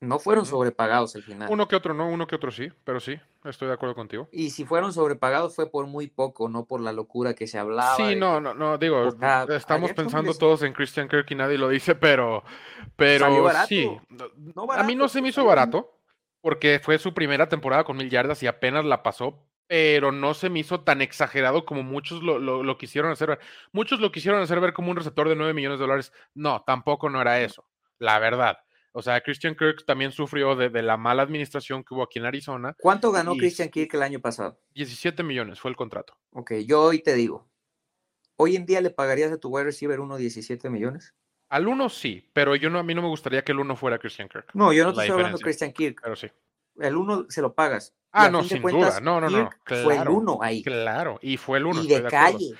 no 0.00 0.18
fueron 0.18 0.46
sobrepagados 0.46 1.14
al 1.14 1.22
final. 1.22 1.48
Uno 1.50 1.68
que 1.68 1.76
otro 1.76 1.92
no, 1.92 2.08
uno 2.08 2.26
que 2.26 2.34
otro 2.34 2.50
sí, 2.50 2.68
pero 2.84 3.00
sí, 3.00 3.18
estoy 3.44 3.68
de 3.68 3.74
acuerdo 3.74 3.94
contigo. 3.94 4.28
Y 4.32 4.50
si 4.50 4.64
fueron 4.64 4.92
sobrepagados 4.92 5.54
fue 5.54 5.70
por 5.70 5.86
muy 5.86 6.08
poco, 6.08 6.48
no 6.48 6.64
por 6.64 6.80
la 6.80 6.92
locura 6.92 7.34
que 7.34 7.46
se 7.46 7.58
hablaba. 7.58 7.96
Sí, 7.96 8.16
no, 8.16 8.40
no, 8.40 8.54
no, 8.54 8.78
digo, 8.78 9.14
estamos 9.50 9.92
pensando 9.92 10.32
todos 10.34 10.62
en 10.62 10.72
Christian 10.72 11.08
Kirk 11.08 11.30
y 11.30 11.34
nadie 11.34 11.58
lo 11.58 11.68
dice, 11.68 11.94
pero, 11.94 12.42
pero 12.96 13.26
sí. 13.66 13.90
a 14.70 14.82
mí 14.84 14.94
no 14.94 15.08
se 15.08 15.20
me 15.20 15.28
hizo 15.28 15.44
barato 15.44 15.98
porque 16.40 16.80
fue 16.82 16.98
su 16.98 17.12
primera 17.12 17.48
temporada 17.48 17.84
con 17.84 17.96
mil 17.96 18.08
yardas 18.08 18.42
y 18.42 18.46
apenas 18.46 18.84
la 18.86 19.02
pasó, 19.02 19.44
pero 19.66 20.10
no 20.12 20.32
se 20.34 20.48
me 20.48 20.60
hizo 20.60 20.80
tan 20.80 21.02
exagerado 21.02 21.64
como 21.64 21.82
muchos 21.82 22.22
lo, 22.22 22.38
lo, 22.38 22.78
quisieron 22.78 23.12
hacer 23.12 23.28
ver. 23.28 23.40
Muchos 23.72 24.00
lo 24.00 24.10
quisieron 24.10 24.40
hacer 24.40 24.60
ver 24.60 24.72
como 24.72 24.90
un 24.90 24.96
receptor 24.96 25.28
de 25.28 25.36
9 25.36 25.52
millones 25.52 25.78
de 25.78 25.84
dólares. 25.84 26.12
No, 26.34 26.62
tampoco 26.66 27.10
no 27.10 27.20
era 27.20 27.40
eso, 27.40 27.66
la 27.98 28.18
verdad. 28.18 28.58
O 28.92 29.02
sea, 29.02 29.20
Christian 29.20 29.54
Kirk 29.54 29.84
también 29.86 30.10
sufrió 30.10 30.56
de, 30.56 30.70
la 30.82 30.96
mala 30.96 31.22
administración 31.22 31.84
que 31.84 31.94
hubo 31.94 32.02
aquí 32.02 32.18
en 32.18 32.26
Arizona. 32.26 32.74
¿Cuánto 32.80 33.12
ganó 33.12 33.36
Christian 33.36 33.68
Kirk 33.68 33.94
el 33.94 34.02
año 34.02 34.20
pasado? 34.20 34.60
17 34.74 35.22
millones 35.22 35.60
fue 35.60 35.70
el 35.70 35.76
contrato. 35.76 36.18
Ok, 36.32 36.52
yo 36.66 36.82
hoy 36.82 37.00
te 37.00 37.14
digo, 37.14 37.48
¿hoy 38.36 38.56
en 38.56 38.66
día 38.66 38.80
le 38.80 38.90
pagarías 38.90 39.30
a 39.30 39.38
tu 39.38 39.48
wide 39.48 39.64
receiver 39.64 40.00
uno 40.00 40.16
17 40.16 40.68
millones? 40.70 41.14
Al 41.50 41.68
uno 41.68 41.88
sí, 41.88 42.28
pero 42.32 42.54
yo 42.56 42.70
no, 42.70 42.78
a 42.78 42.82
mí 42.82 42.94
no 42.94 43.02
me 43.02 43.08
gustaría 43.08 43.42
que 43.42 43.52
el 43.52 43.60
uno 43.60 43.76
fuera 43.76 43.98
Christian 43.98 44.28
Kirk. 44.28 44.50
No, 44.54 44.72
yo 44.72 44.84
no 44.84 44.92
te 44.92 45.02
estoy 45.02 45.14
hablando 45.14 45.38
de 45.38 45.42
Christian 45.44 45.72
Kirk. 45.72 46.00
Pero 46.02 46.16
sí. 46.16 46.28
El 46.78 46.96
uno 46.96 47.26
se 47.28 47.42
lo 47.42 47.54
pagas. 47.54 47.94
Ah, 48.12 48.28
no, 48.28 48.42
sin 48.42 48.62
duda. 48.62 49.00
No, 49.00 49.20
no, 49.20 49.30
no. 49.30 49.50
fue 49.64 49.96
el 49.96 50.08
uno 50.08 50.38
ahí. 50.42 50.62
Claro, 50.62 51.18
y 51.22 51.36
fue 51.36 51.58
el 51.58 51.66
uno. 51.66 51.82
Y 51.82 51.88
de, 51.88 52.02
calle. 52.04 52.54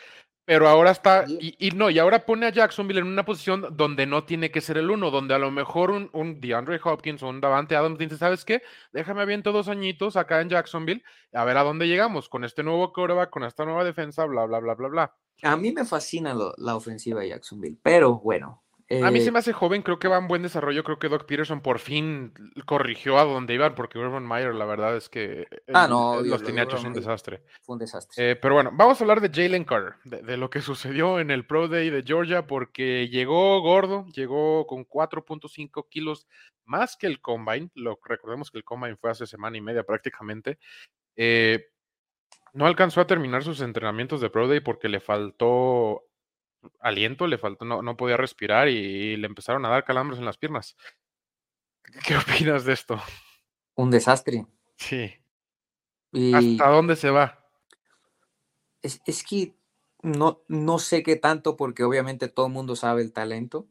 Pero 0.50 0.66
ahora 0.66 0.90
está, 0.90 1.26
y, 1.28 1.70
no, 1.76 1.90
y 1.90 2.00
ahora 2.00 2.26
pone 2.26 2.44
a 2.44 2.50
Jacksonville 2.50 2.98
en 2.98 3.06
una 3.06 3.24
posición 3.24 3.68
donde 3.76 4.04
no 4.04 4.24
tiene 4.24 4.50
que 4.50 4.60
ser 4.60 4.78
el 4.78 4.90
uno, 4.90 5.12
donde 5.12 5.32
a 5.32 5.38
lo 5.38 5.52
mejor 5.52 5.92
un, 5.92 6.10
un 6.12 6.40
DeAndre 6.40 6.80
Hopkins 6.82 7.22
o 7.22 7.28
un 7.28 7.40
Davante 7.40 7.76
Adams 7.76 8.00
dice, 8.00 8.16
¿sabes 8.16 8.44
qué? 8.44 8.60
Déjame 8.92 9.22
aviento 9.22 9.52
dos 9.52 9.68
añitos 9.68 10.16
acá 10.16 10.40
en 10.40 10.48
Jacksonville, 10.48 11.04
a 11.32 11.44
ver 11.44 11.56
a 11.56 11.62
dónde 11.62 11.86
llegamos 11.86 12.28
con 12.28 12.42
este 12.42 12.64
nuevo 12.64 12.92
coreback, 12.92 13.30
con 13.30 13.44
esta 13.44 13.64
nueva 13.64 13.84
defensa, 13.84 14.24
bla, 14.24 14.44
bla, 14.44 14.58
bla, 14.58 14.74
bla, 14.74 14.88
bla. 14.88 15.16
A 15.44 15.56
mí 15.56 15.70
me 15.70 15.84
fascina 15.84 16.36
la 16.56 16.74
ofensiva 16.74 17.20
de 17.20 17.28
Jacksonville, 17.28 17.78
pero 17.80 18.18
bueno, 18.18 18.64
a 18.90 19.10
mí 19.12 19.20
se 19.20 19.28
eh, 19.28 19.32
me 19.32 19.38
hace 19.38 19.52
joven, 19.52 19.82
creo 19.82 20.00
que 20.00 20.08
va 20.08 20.18
en 20.18 20.26
buen 20.26 20.42
desarrollo. 20.42 20.82
Creo 20.82 20.98
que 20.98 21.08
Doc 21.08 21.24
Peterson 21.24 21.60
por 21.60 21.78
fin 21.78 22.32
corrigió 22.66 23.18
a 23.18 23.24
donde 23.24 23.54
iban, 23.54 23.76
porque 23.76 23.98
Urban 23.98 24.26
Meyer, 24.26 24.52
la 24.54 24.64
verdad 24.64 24.96
es 24.96 25.08
que 25.08 25.46
ah, 25.72 25.86
no, 25.86 26.20
los 26.22 26.42
tenía 26.42 26.64
hechos 26.64 26.82
un 26.82 26.92
desastre. 26.92 27.42
Fue 27.62 27.74
un 27.74 27.78
desastre. 27.78 28.32
Eh, 28.32 28.36
pero 28.36 28.54
bueno, 28.54 28.70
vamos 28.72 29.00
a 29.00 29.04
hablar 29.04 29.20
de 29.20 29.30
Jalen 29.30 29.64
Carter, 29.64 29.94
de, 30.04 30.36
lo 30.36 30.50
que 30.50 30.60
sucedió 30.60 31.20
en 31.20 31.30
el 31.30 31.46
Pro 31.46 31.68
Day 31.68 31.90
de 31.90 32.02
Georgia, 32.02 32.48
porque 32.48 33.08
llegó 33.08 33.60
gordo, 33.60 34.06
llegó 34.12 34.66
con 34.66 34.84
4.5 34.84 35.86
kilos 35.88 36.26
más 36.64 36.96
que 36.96 37.06
el 37.06 37.20
Combine. 37.20 37.70
Lo, 37.74 37.98
recordemos 38.04 38.50
que 38.50 38.58
el 38.58 38.64
Combine 38.64 38.96
fue 38.96 39.10
hace 39.10 39.26
semana 39.26 39.56
y 39.56 39.60
media 39.60 39.84
prácticamente. 39.84 40.58
Eh, 41.14 41.66
no 42.52 42.66
alcanzó 42.66 43.00
a 43.00 43.06
terminar 43.06 43.44
sus 43.44 43.60
entrenamientos 43.60 44.20
de 44.20 44.30
Pro 44.30 44.48
Day 44.48 44.60
porque 44.60 44.88
le 44.88 44.98
faltó 44.98 46.09
aliento, 46.80 47.26
le 47.26 47.38
faltó, 47.38 47.64
no, 47.64 47.82
no 47.82 47.96
podía 47.96 48.16
respirar 48.16 48.68
y, 48.68 49.16
le 49.16 49.26
empezaron 49.26 49.64
a 49.64 49.68
dar 49.68 49.84
calambres 49.84 50.18
en 50.18 50.24
las 50.24 50.38
piernas. 50.38 50.76
¿Qué 52.06 52.16
opinas 52.16 52.64
de 52.64 52.72
esto? 52.72 53.00
Un 53.74 53.90
desastre. 53.90 54.46
Sí. 54.76 55.12
¿Hasta 56.34 56.68
dónde 56.68 56.96
se 56.96 57.10
va? 57.10 57.38
Es, 58.82 59.00
es, 59.06 59.22
que 59.22 59.54
no, 60.02 60.42
no 60.48 60.78
sé 60.78 61.02
qué 61.02 61.16
tanto, 61.16 61.56
porque 61.56 61.84
obviamente 61.84 62.28
todo 62.28 62.46
el 62.46 62.52
mundo 62.52 62.76
sabe 62.76 63.02
el 63.02 63.12
talento. 63.12 63.68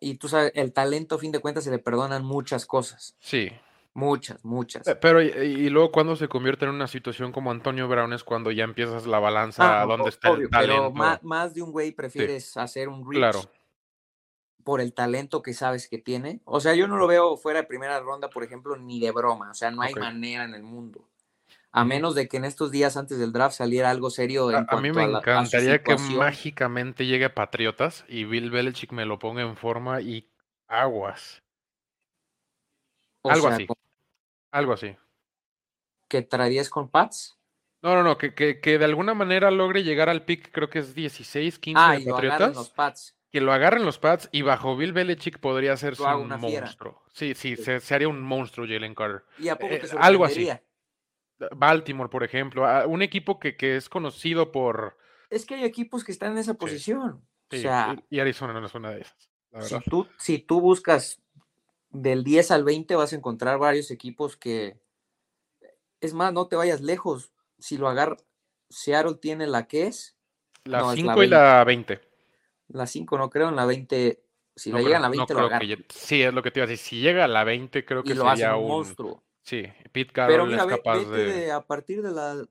y 0.00 0.14
tú 0.16 0.28
sabes, 0.28 0.52
el 0.54 0.72
talento, 0.72 1.16
a 1.16 1.18
fin 1.18 1.32
de 1.32 1.40
cuentas, 1.40 1.64
se 1.64 1.70
le 1.70 1.78
perdonan 1.78 2.24
muchas 2.24 2.66
cosas. 2.66 3.16
Sí. 3.20 3.50
Muchas, 3.94 4.44
muchas. 4.44 4.82
Pero, 5.00 5.22
y, 5.22 5.70
luego 5.70 5.92
cuando 5.92 6.16
se 6.16 6.26
convierte 6.26 6.64
en 6.64 6.72
una 6.72 6.88
situación 6.88 7.30
como 7.30 7.52
Antonio 7.52 7.86
Brown 7.86 8.12
es 8.12 8.24
cuando 8.24 8.50
ya 8.50 8.64
empiezas 8.64 9.06
la 9.06 9.20
balanza 9.20 9.82
ah, 9.82 9.86
donde 9.86 10.08
está 10.08 10.30
el 10.30 10.50
talento. 10.50 10.92
Pero 10.92 11.20
más, 11.22 11.54
de 11.54 11.62
un 11.62 11.70
güey 11.70 11.92
prefieres 11.92 12.56
hacer 12.56 12.88
un 12.88 13.08
reach 13.08 13.20
claro. 13.20 13.40
por 14.64 14.80
el 14.80 14.94
talento 14.94 15.42
que 15.42 15.54
sabes 15.54 15.88
que 15.88 15.98
tiene. 15.98 16.40
O 16.44 16.58
sea, 16.58 16.74
yo 16.74 16.88
no 16.88 16.96
lo 16.96 17.06
veo 17.06 17.36
fuera 17.36 17.60
de 17.60 17.68
primera 17.68 18.00
ronda, 18.00 18.28
por 18.28 18.42
ejemplo, 18.42 18.76
ni 18.76 18.98
de 18.98 19.12
broma. 19.12 19.52
O 19.52 19.54
sea, 19.54 19.70
no 19.70 19.80
hay 19.82 19.94
manera 19.94 20.42
en 20.44 20.54
el 20.54 20.64
mundo. 20.64 21.08
A 21.70 21.84
menos 21.84 22.16
de 22.16 22.28
que 22.28 22.36
en 22.36 22.44
estos 22.44 22.72
días 22.72 22.96
antes 22.96 23.18
del 23.18 23.32
draft 23.32 23.56
saliera 23.56 23.90
algo 23.90 24.10
serio. 24.10 24.50
En 24.50 24.66
a, 24.68 24.80
mí 24.80 24.90
me 24.90 25.04
encantaría 25.04 25.82
que 25.82 25.96
mágicamente 25.96 27.06
llegue 27.06 27.30
Patriotas 27.30 28.04
y 28.08 28.24
Bill 28.24 28.50
Belichick 28.50 28.92
me 28.92 29.04
lo 29.04 29.20
ponga 29.20 29.42
en 29.42 29.56
forma 29.56 30.00
y 30.00 30.28
aguas. 30.68 31.42
algo 33.24 33.48
así. 33.48 33.66
Algo 34.54 34.72
así. 34.72 34.96
¿Que 36.08 36.22
traerías 36.22 36.70
con 36.70 36.88
Pats? 36.88 37.36
No, 37.82 37.96
no, 37.96 38.04
no, 38.04 38.16
que, 38.16 38.34
que, 38.34 38.78
de 38.78 38.84
alguna 38.84 39.12
manera 39.12 39.50
logre 39.50 39.82
llegar 39.82 40.08
al 40.08 40.24
pick, 40.24 40.52
creo 40.52 40.70
que 40.70 40.78
es 40.78 40.94
16, 40.94 41.58
15 41.58 41.82
ah, 41.82 41.98
de 41.98 42.08
Patriotas. 42.08 42.54
los 42.54 42.70
Pats. 42.70 43.16
Que 43.32 43.40
lo 43.40 43.52
agarren 43.52 43.84
los 43.84 43.98
Pats 43.98 44.28
y 44.30 44.42
bajo 44.42 44.76
Bill 44.76 44.92
Belichick 44.92 45.40
podría 45.40 45.76
ser 45.76 45.94
un 46.00 46.28
monstruo. 46.28 47.02
Sí, 47.12 47.34
sí, 47.34 47.56
Se, 47.56 47.80
haría 47.92 48.06
un 48.06 48.22
monstruo 48.22 48.64
Jalen 48.64 48.94
Carter. 48.94 49.24
¿Y 49.40 49.48
a 49.48 49.58
poco 49.58 49.74
eh, 49.74 49.82
Algo 49.98 50.24
así. 50.24 50.48
Baltimore, 51.50 52.08
por 52.08 52.22
ejemplo, 52.22 52.64
un 52.86 53.02
equipo 53.02 53.40
que, 53.40 53.56
que, 53.56 53.74
es 53.74 53.88
conocido 53.88 54.52
por... 54.52 54.96
Es 55.30 55.44
que 55.44 55.56
hay 55.56 55.64
equipos 55.64 56.04
que 56.04 56.12
están 56.12 56.30
en 56.32 56.38
esa 56.38 56.54
posición. 56.54 57.26
o 57.50 57.56
sea, 57.56 57.96
y 58.08 58.20
Arizona 58.20 58.60
no 58.60 58.66
es 58.66 58.74
una 58.76 58.92
de 58.92 59.00
esas. 59.00 59.30
Si, 59.62 59.80
tú, 59.90 60.06
si 60.16 60.38
tú 60.38 60.60
buscas 60.60 61.23
del 61.94 62.24
10 62.24 62.50
al 62.50 62.64
20 62.64 62.96
vas 62.96 63.12
a 63.12 63.16
encontrar 63.16 63.58
varios 63.58 63.90
equipos 63.90 64.36
que... 64.36 64.78
Es 66.00 66.12
más, 66.12 66.32
no 66.34 66.48
te 66.48 66.56
vayas 66.56 66.82
lejos. 66.82 67.32
Si 67.58 67.78
lo 67.78 67.88
agarra, 67.88 68.16
Seattle 68.68 69.14
tiene 69.14 69.46
la 69.46 69.66
que 69.66 69.86
es. 69.86 70.16
La 70.64 70.92
5 70.92 71.22
y 71.22 71.28
la 71.28 71.64
20. 71.64 72.00
La 72.68 72.86
5 72.86 73.16
no 73.16 73.30
creo, 73.30 73.48
en 73.48 73.56
la 73.56 73.64
20... 73.64 74.20
Si 74.56 74.70
le 74.70 74.82
llega 74.84 74.98
a 74.98 75.00
la 75.00 75.08
20 75.08 75.34
lo 75.34 75.40
agarra. 75.40 75.66
sí, 75.88 76.22
es 76.22 76.32
lo 76.32 76.42
que 76.42 76.50
te 76.50 76.60
iba 76.60 76.64
a 76.64 76.68
decir. 76.68 76.86
Si 76.86 77.00
llega 77.00 77.24
a 77.24 77.28
la 77.28 77.42
20 77.42 77.84
creo 77.84 78.02
que 78.02 78.14
sería 78.14 78.56
un, 78.56 78.68
monstruo. 78.68 79.22
Sí, 79.42 79.64
Pete 79.92 80.12
Carroll 80.12 80.52
es 80.52 80.64
capaz 80.64 81.04
de... 81.04 81.50
A 81.50 81.60
partir 81.62 82.02
de 82.02 82.10
la, 82.10 82.44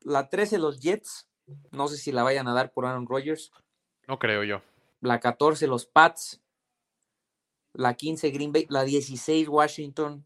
la 0.00 0.28
13 0.28 0.58
los 0.58 0.80
Jets, 0.80 1.28
no 1.70 1.88
sé 1.88 1.96
si 1.96 2.12
la 2.12 2.22
vayan 2.22 2.48
a 2.48 2.54
dar 2.54 2.72
por 2.72 2.86
Aaron 2.86 3.06
Rodgers. 3.06 3.52
No 4.06 4.18
creo 4.18 4.42
yo. 4.44 4.62
La 5.00 5.20
14 5.20 5.66
los 5.66 5.86
Pats, 5.86 6.42
la 7.76 7.94
15 7.94 8.30
Green 8.30 8.52
Bay, 8.52 8.66
la 8.68 8.84
16 8.84 9.48
Washington. 9.48 10.24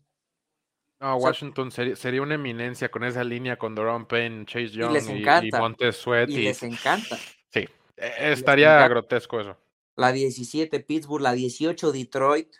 No, 1.01 1.17
Washington 1.17 1.71
sería, 1.71 2.23
una 2.23 2.35
eminencia 2.35 2.91
con 2.91 3.05
esa 3.05 3.25
línea 3.25 3.57
con 3.57 3.75
Doron 3.75 4.07
Payne, 4.07 4.45
Chase 4.45 4.69
Young 4.69 4.97
y, 5.43 5.51
Montez 5.51 5.97
Sweat. 5.97 6.29
Y, 6.29 6.43
les 6.43 6.63
encanta. 6.63 7.17
Sí, 7.49 7.67
e, 7.97 8.33
estaría 8.33 8.87
grotesco 8.87 9.41
eso. 9.41 9.57
La 9.97 10.13
17 10.13 10.81
Pittsburgh, 10.81 11.23
la 11.23 11.33
18 11.33 11.93
Detroit. 11.93 12.55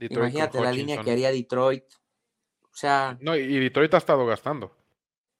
Imagínate 0.00 0.60
la 0.60 0.72
línea 0.72 1.02
que 1.02 1.10
haría 1.10 1.30
Detroit. 1.30 1.84
O 2.62 2.74
sea. 2.76 3.16
No, 3.20 3.36
y 3.36 3.58
Detroit 3.58 3.92
ha 3.94 3.98
estado 3.98 4.26
gastando. 4.26 4.74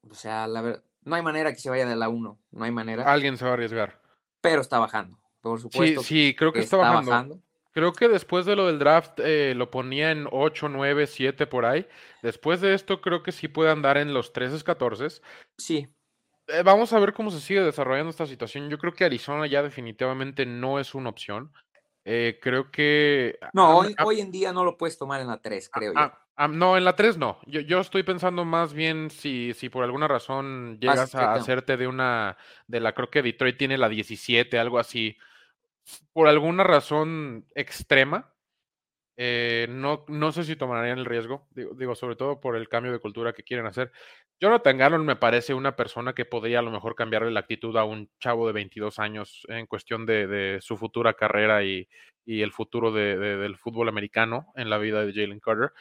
O 0.08 0.14
sea, 0.14 0.46
la 0.46 0.60
verdad, 0.60 0.84
no 1.02 1.16
hay 1.16 1.22
manera 1.22 1.52
que 1.52 1.58
se 1.58 1.70
vaya 1.70 1.86
de 1.86 1.96
la 1.96 2.08
1. 2.08 2.38
No 2.50 2.64
hay 2.64 2.70
manera. 2.70 3.10
Alguien 3.10 3.36
se 3.38 3.44
va 3.44 3.52
a 3.52 3.54
arriesgar. 3.54 4.00
Pero 4.42 4.60
está 4.60 4.78
bajando. 4.78 5.18
Por 5.40 5.60
supuesto. 5.60 6.02
Sí, 6.02 6.28
sí, 6.28 6.36
creo 6.36 6.52
que, 6.52 6.60
está, 6.60 6.76
bajando. 6.76 7.40
Creo 7.76 7.92
que 7.92 8.08
después 8.08 8.46
de 8.46 8.56
lo 8.56 8.68
del 8.68 8.78
draft 8.78 9.20
eh, 9.22 9.52
lo 9.54 9.70
ponía 9.70 10.10
en 10.10 10.26
8, 10.32 10.70
9, 10.70 11.06
7 11.06 11.46
por 11.46 11.66
ahí. 11.66 11.86
Después 12.22 12.62
de 12.62 12.72
esto 12.72 13.02
creo 13.02 13.22
que 13.22 13.32
sí 13.32 13.48
puede 13.48 13.70
andar 13.70 13.98
en 13.98 14.14
los 14.14 14.32
13, 14.32 14.64
14. 14.64 15.20
Sí. 15.58 15.86
Eh, 16.46 16.62
vamos 16.64 16.94
a 16.94 16.98
ver 16.98 17.12
cómo 17.12 17.30
se 17.30 17.38
sigue 17.38 17.60
desarrollando 17.60 18.08
esta 18.08 18.24
situación. 18.24 18.70
Yo 18.70 18.78
creo 18.78 18.94
que 18.94 19.04
Arizona 19.04 19.46
ya 19.46 19.62
definitivamente 19.62 20.46
no 20.46 20.80
es 20.80 20.94
una 20.94 21.10
opción. 21.10 21.52
Eh, 22.06 22.38
creo 22.40 22.70
que... 22.70 23.38
No, 23.52 23.82
hoy, 24.02 24.20
en 24.22 24.32
día 24.32 24.54
no 24.54 24.64
lo 24.64 24.78
puedes 24.78 24.96
tomar 24.96 25.20
en 25.20 25.26
la 25.26 25.42
3, 25.42 25.68
creo 25.68 25.92
yo. 25.92 26.48
no, 26.48 26.78
en 26.78 26.84
la 26.86 26.96
3 26.96 27.18
no. 27.18 27.40
Yo, 27.44 27.60
yo, 27.60 27.80
estoy 27.80 28.04
pensando 28.04 28.46
más 28.46 28.72
bien 28.72 29.10
si, 29.10 29.52
si 29.52 29.68
por 29.68 29.84
alguna 29.84 30.08
razón 30.08 30.78
llegas 30.80 31.14
a 31.14 31.34
hacerte 31.34 31.76
de 31.76 31.86
una... 31.86 32.38
De 32.68 32.80
la, 32.80 32.94
creo 32.94 33.10
que 33.10 33.20
Detroit 33.20 33.58
tiene 33.58 33.76
la 33.76 33.90
17, 33.90 34.58
algo 34.58 34.78
así 34.78 35.18
por 36.12 36.28
alguna 36.28 36.64
razón 36.64 37.46
extrema, 37.54 38.32
eh, 39.18 39.66
no, 39.70 40.04
no 40.08 40.30
sé 40.30 40.44
si 40.44 40.56
tomarían 40.56 40.98
el 40.98 41.06
riesgo, 41.06 41.48
digo, 41.54 41.94
sobre 41.94 42.16
todo 42.16 42.38
por 42.38 42.54
el 42.54 42.68
cambio 42.68 42.92
de 42.92 42.98
cultura 42.98 43.32
que 43.32 43.42
quieren 43.42 43.66
hacer. 43.66 43.90
Jonathan 44.38 44.76
Gannon 44.76 45.06
me 45.06 45.16
parece 45.16 45.54
una 45.54 45.74
persona 45.74 46.12
que 46.14 46.26
podría 46.26 46.58
a 46.58 46.62
lo 46.62 46.70
mejor 46.70 46.94
cambiarle 46.94 47.30
la 47.30 47.40
actitud 47.40 47.74
a 47.76 47.84
un 47.84 48.10
chavo 48.20 48.46
de 48.46 48.52
22 48.52 48.98
años 48.98 49.46
en 49.48 49.66
cuestión 49.66 50.04
de, 50.04 50.58
su 50.60 50.76
futura 50.76 51.14
carrera 51.14 51.64
y, 51.64 51.88
el 52.26 52.52
futuro 52.52 52.92
del 52.92 53.56
fútbol 53.56 53.88
americano 53.88 54.52
en 54.56 54.68
la 54.68 54.78
vida 54.78 55.04
de 55.04 55.12
Jalen 55.14 55.40
Carter. 55.40 55.72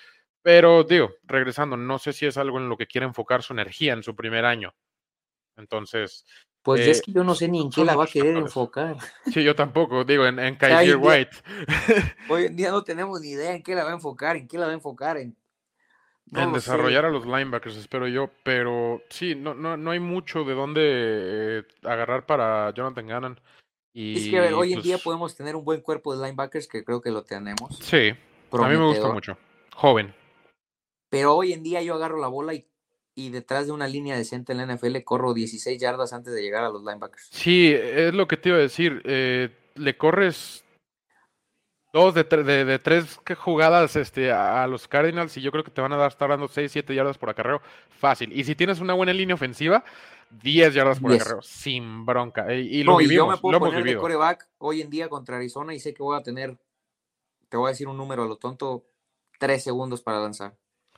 Pero 0.42 0.84
digo, 0.84 1.12
regresando, 1.24 1.76
no 1.76 2.00
sé 2.00 2.14
si 2.14 2.28
es 2.28 2.38
algo 2.38 2.60
en 2.60 2.70
lo 2.70 2.78
que 2.78 2.88
quiere 2.88 3.08
enfocar 3.08 3.42
su 3.44 3.54
energía 3.54 3.94
en 3.94 4.04
su 4.04 4.16
primer 4.16 4.46
año. 4.46 4.76
Entonces, 5.58 6.26
pues 6.66 6.82
es 6.88 6.98
eh, 6.98 7.02
que 7.06 7.12
yo 7.12 7.24
no 7.24 7.36
sé 7.36 7.48
ni 7.48 7.62
en 7.62 7.70
qué 7.70 7.86
la 7.86 7.96
va 7.96 8.06
a 8.06 8.08
querer 8.08 8.36
enfocar. 8.38 8.98
Sí, 9.32 9.44
yo 9.44 9.56
tampoco, 9.56 10.04
digo, 10.04 10.26
en, 10.26 10.40
en 10.40 10.56
Kaiser 10.56 10.98
White. 10.98 11.38
Hoy 12.30 12.46
en 12.46 12.56
día 12.56 12.72
no 12.72 12.84
tenemos 12.84 13.22
ni 13.22 13.30
idea 13.30 13.54
en 13.54 13.62
qué 13.62 13.76
la 13.76 13.84
va 13.84 13.92
a 13.92 13.94
enfocar, 13.94 14.36
en 14.36 14.48
qué 14.48 14.58
la 14.58 14.66
va 14.66 14.72
a 14.72 14.74
enfocar. 14.74 15.18
En, 15.18 15.38
en 16.34 16.54
desarrollar 16.54 17.06
a 17.06 17.12
los 17.12 17.28
linebackers, 17.28 17.78
espero 17.78 18.08
yo, 18.08 18.32
pero 18.44 19.04
sí, 19.12 19.36
no, 19.36 19.54
no, 19.54 19.78
no 19.78 19.92
hay 19.92 20.00
mucho 20.00 20.44
de 20.44 20.56
dónde 20.56 20.82
eh, 20.84 21.64
agarrar 21.84 22.26
para 22.26 22.74
Jonathan 22.74 23.06
Gannon. 23.06 23.42
Y, 23.94 24.18
es 24.18 24.30
que 24.30 24.40
a 24.40 24.42
ver, 24.42 24.56
hoy 24.56 24.74
en 24.74 24.82
día 24.82 24.96
pues 24.96 25.04
podemos 25.04 25.38
tener 25.38 25.56
un 25.56 25.64
buen 25.64 25.82
cuerpo 25.82 26.18
de 26.18 26.26
linebackers, 26.26 26.68
que 26.68 26.84
creo 26.84 27.00
que 27.00 27.12
lo 27.12 27.24
tenemos. 27.24 27.78
Sí, 27.78 28.10
a 28.52 28.68
mí 28.68 28.76
me 28.76 28.88
gusta 28.88 29.14
mucho. 29.14 29.38
Joven. 29.76 30.16
Pero 31.10 31.36
hoy 31.36 31.54
en 31.54 31.62
día 31.62 31.84
yo 31.84 31.94
agarro 31.94 32.20
la 32.20 32.28
bola 32.28 32.56
y 32.56 32.68
y 33.16 33.30
detrás 33.30 33.66
de 33.66 33.72
una 33.72 33.88
línea 33.88 34.18
decente 34.18 34.52
en 34.52 34.60
la 34.60 34.76
NFL 34.76 34.98
corro 35.04 35.34
16 35.34 35.80
yardas 35.80 36.12
antes 36.12 36.34
de 36.34 36.42
llegar 36.42 36.66
a 36.66 36.70
los 36.70 36.84
linebackers. 36.84 37.30
Sí, 37.32 37.74
es 37.74 38.14
lo 38.14 38.28
que 38.28 38.38
te 38.38 38.50
iba 38.50 38.58
a 38.58 38.62
decir. 38.62 39.02
Eh, 39.06 39.50
le 39.76 39.98
corres 39.98 40.66
dos 41.94 42.14
de, 42.14 42.24
de, 42.24 42.80
tres 42.80 43.18
jugadas 43.38 43.96
este, 43.96 44.30
a, 44.30 44.68
los 44.68 44.86
Cardinals 44.86 45.38
y 45.38 45.42
yo 45.42 45.50
creo 45.50 45.64
que 45.64 45.72
te 45.72 45.80
van 45.80 45.94
a 45.94 45.98
dar, 45.98 46.12
estar 46.12 46.30
dando 46.30 46.50
6, 46.50 46.70
7 46.70 46.94
yardas 46.94 47.18
por 47.18 47.30
acarreo 47.30 47.62
fácil. 47.88 48.38
Y 48.38 48.44
si 48.44 48.54
tienes 48.54 48.82
una 48.82 48.94
buena 48.94 49.14
línea 49.14 49.36
ofensiva, 49.36 49.86
10 50.30 50.74
yardas 50.74 51.00
por 51.00 51.14
acarreo 51.14 51.42
sin 51.42 52.06
bronca. 52.06 52.52
Eh, 52.54 52.60
y, 52.60 52.84
lo 52.84 52.98
vivimos, 52.98 53.28
yo 53.28 53.32
me 53.32 53.38
puedo 53.38 53.60
poner 53.60 53.84
de 53.86 53.96
coreback 53.96 54.46
hoy 54.58 54.82
en 54.82 54.90
día 54.90 55.08
contra 55.08 55.38
Arizona 55.38 55.74
y 55.74 55.80
sé 55.80 55.94
que 55.94 56.04
voy 56.04 56.20
a 56.20 56.22
tener, 56.22 56.58
te 57.48 57.56
voy 57.56 57.68
a 57.68 57.72
decir 57.72 57.88
un 57.88 57.96
número 57.96 58.24
a 58.24 58.28
lo 58.28 58.36
tonto, 58.36 58.84
3 59.40 59.64
segundos 59.64 60.02
para 60.02 60.20
lanzar. 60.20 60.54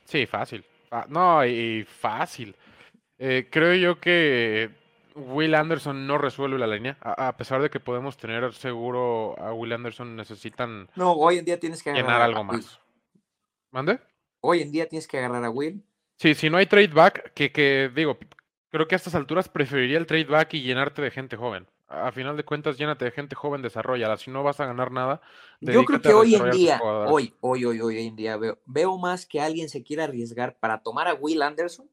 Sí, 0.06 0.26
fácil. 0.26 0.66
Ah, 0.92 1.06
no, 1.10 1.46
y 1.46 1.84
fácil. 1.84 2.56
Eh, 3.18 3.48
creo 3.52 3.74
yo 3.76 4.00
que 4.00 4.70
Will 5.16 5.56
Anderson 5.56 6.08
no 6.08 6.18
resuelve 6.18 6.58
la 6.58 6.68
línea. 6.68 6.98
A, 7.02 7.36
pesar 7.36 7.62
de 7.62 7.70
que 7.70 7.80
podemos 7.80 8.18
tener 8.18 8.54
seguro 8.54 9.38
a 9.40 9.54
Will 9.54 9.74
Anderson, 9.74 10.16
necesitan. 10.16 10.90
No, 10.96 11.14
hoy 11.14 11.38
en 11.38 11.46
día 11.46 11.60
tienes 11.60 11.84
que 11.84 11.92
llenar 11.92 12.22
algo 12.22 12.44
más. 12.44 12.80
¿Mande? 13.72 14.00
Hoy 14.42 14.62
en 14.62 14.72
día 14.72 14.88
tienes 14.88 15.08
que 15.08 15.18
agarrar 15.18 15.44
a 15.44 15.50
Will. 15.50 15.84
Sí, 16.18 16.34
si 16.34 16.50
no 16.50 16.58
hay 16.58 16.66
trade 16.66 16.88
back, 16.88 17.34
que, 17.34 17.52
que 17.52 17.92
digo, 17.94 18.18
creo 18.70 18.88
que 18.88 18.96
a 18.96 18.98
estas 18.98 19.16
alturas 19.16 19.50
preferiría 19.50 19.98
el 19.98 20.08
trade 20.08 20.26
back 20.26 20.54
y 20.54 20.62
llenarte 20.62 21.02
de 21.02 21.12
gente 21.12 21.36
joven 21.36 21.68
a 21.88 22.12
final 22.12 22.36
de 22.36 22.44
cuentas, 22.44 22.78
llénate 22.78 23.06
de 23.06 23.12
gente 23.12 23.36
joven, 23.36 23.62
desarrolla. 23.62 24.16
Si 24.18 24.30
no 24.30 24.44
vas 24.44 24.60
a 24.60 24.66
ganar 24.66 24.92
nada. 24.92 25.22
Yo 25.62 25.86
creo 25.86 26.02
que 26.02 26.14
hoy 26.14 26.36
en 26.36 26.52
día, 26.52 26.80
hoy, 26.82 27.34
hoy, 27.40 27.66
hoy, 27.66 27.82
hoy 27.82 28.08
en 28.08 28.16
día 28.16 28.38
veo, 28.38 28.60
veo 28.66 28.98
más 28.98 29.26
que 29.26 29.40
alguien 29.40 29.70
se 29.70 29.84
quiera 29.84 30.04
arriesgar 30.04 30.58
para 30.60 30.82
tomar 30.82 31.08
a 31.08 31.14
Will 31.14 31.42
Anderson 31.42 31.90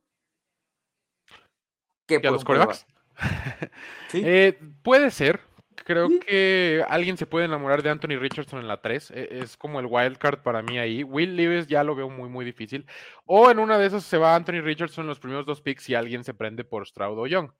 que, 2.06 2.16
a 2.16 2.30
los 2.30 2.44
corebacks. 2.44 2.86
Eh, 4.12 4.58
puede 4.82 5.10
ser. 5.10 5.40
Creo 5.84 6.08
que 6.20 6.84
alguien 6.88 7.16
se 7.16 7.26
puede 7.26 7.46
enamorar 7.46 7.82
de 7.82 7.90
Anthony 7.90 8.16
Richardson 8.18 8.60
en 8.60 8.68
la 8.68 8.80
3. 8.80 9.10
E, 9.10 9.40
es 9.40 9.56
como 9.56 9.80
el 9.80 9.86
wild 9.86 10.18
card 10.18 10.38
para 10.40 10.62
mí 10.62 10.78
ahí. 10.78 11.02
Will 11.02 11.36
Levis 11.36 11.66
ya 11.66 11.82
lo 11.82 11.94
veo 11.94 12.08
muy, 12.08 12.28
muy 12.28 12.44
difícil. 12.44 12.86
O 13.26 13.50
en 13.50 13.58
una 13.58 13.76
de 13.76 13.86
esas 13.86 14.04
se 14.04 14.18
va 14.18 14.36
Anthony 14.36 14.60
Richardson 14.62 15.04
en 15.04 15.08
los 15.08 15.18
primeros 15.18 15.46
dos 15.46 15.60
picks 15.60 15.88
y 15.88 15.94
alguien 15.94 16.22
se 16.22 16.32
prende 16.32 16.64
por 16.64 16.86
Stroud 16.86 17.18
o 17.18 17.26
Young. 17.26 17.50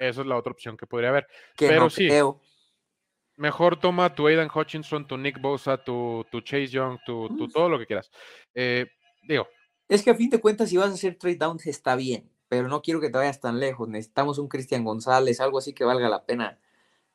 Esa 0.00 0.22
es 0.22 0.26
la 0.26 0.36
otra 0.36 0.50
opción 0.52 0.76
que 0.76 0.86
podría 0.86 1.10
haber. 1.10 1.28
Pero 1.56 1.90
sí, 1.90 2.08
mejor 3.36 3.78
toma 3.78 4.14
tu 4.14 4.26
Aidan 4.26 4.50
Hutchinson, 4.52 5.06
tu 5.06 5.16
Nick 5.16 5.40
Bosa, 5.40 5.76
tu, 5.76 6.26
tu 6.30 6.40
Chase 6.40 6.68
Young, 6.68 6.98
tu, 7.04 7.28
tu, 7.36 7.48
todo 7.48 7.68
lo 7.68 7.78
que 7.78 7.86
quieras. 7.86 8.10
Eh, 8.54 8.86
digo. 9.22 9.46
Es 9.88 10.02
que 10.02 10.10
a 10.10 10.14
fin 10.14 10.30
de 10.30 10.40
cuentas, 10.40 10.70
si 10.70 10.76
vas 10.76 10.90
a 10.90 10.94
hacer 10.94 11.16
trade 11.16 11.36
down, 11.36 11.58
está 11.64 11.96
bien, 11.96 12.30
pero 12.48 12.68
no 12.68 12.80
quiero 12.80 13.00
que 13.00 13.10
te 13.10 13.18
vayas 13.18 13.40
tan 13.40 13.60
lejos. 13.60 13.88
Necesitamos 13.88 14.38
un 14.38 14.48
Cristian 14.48 14.84
González, 14.84 15.40
algo 15.40 15.58
así 15.58 15.72
que 15.74 15.84
valga 15.84 16.08
la 16.08 16.24
pena 16.24 16.58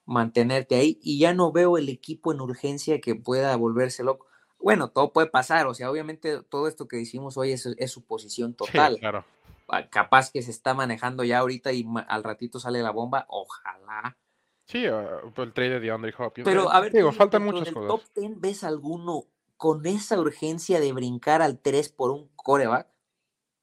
mantenerte 0.06 0.76
ahí. 0.76 1.00
Y 1.02 1.20
ya 1.20 1.34
no 1.34 1.52
veo 1.52 1.78
el 1.78 1.90
equipo 1.90 2.32
en 2.32 2.42
urgencia 2.42 3.02
que 3.02 3.16
pueda 3.16 3.56
volverse 3.56 4.04
loco. 4.04 4.28
Bueno, 4.60 4.90
todo 4.90 5.12
puede 5.14 5.28
pasar, 5.28 5.68
o 5.68 5.74
sea, 5.74 5.92
obviamente 5.92 6.42
todo 6.44 6.68
esto 6.68 6.88
que 6.88 6.98
decimos 6.98 7.38
hoy 7.38 7.52
es, 7.52 7.92
su 7.92 8.04
posición 8.04 8.54
total. 8.56 8.98
claro. 9.00 9.26
Ah, 9.68 9.90
capaz 9.90 10.32
que 10.32 10.42
se 10.42 10.52
está 10.52 10.74
manejando 10.74 11.24
ya 11.24 11.40
ahorita 11.40 11.74
y 11.74 11.86
al 12.08 12.24
ratito 12.24 12.60
sale 12.60 12.82
la 12.82 12.92
bomba, 12.92 13.26
ojalá. 13.30 14.18
Sí, 14.66 14.86
ah, 14.86 15.22
el 15.36 15.54
trade 15.54 15.70
de 15.72 15.80
DeAndre 15.80 16.14
Hopkins. 16.18 16.46
Pero 16.46 16.72
a 16.72 16.80
ver, 16.82 16.92
digo, 16.92 17.12
faltan 17.12 17.44
muchas 17.44 17.72
cosas. 17.72 17.88
top 17.88 18.02
10 18.16 18.40
ves 18.40 18.64
alguno 18.64 19.26
con 19.58 19.86
esa 19.86 20.20
urgencia 20.20 20.80
de 20.80 20.92
brincar 20.94 21.42
al 21.42 21.60
3 21.60 21.90
por 21.90 22.12
un 22.12 22.30
coreback? 22.36 22.88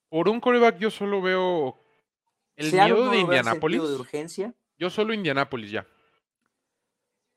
Por 0.08 0.28
un 0.28 0.40
coreback 0.40 0.78
yo 0.78 0.90
solo 0.90 1.22
veo 1.22 1.78
el 2.56 2.72
miedo 2.72 3.10
de 3.10 3.18
Indianapolis. 3.18 3.82
de 3.82 3.94
urgencia? 3.94 4.54
Yo 4.78 4.90
solo 4.90 5.14
Indianapolis 5.14 5.70
ya. 5.70 5.86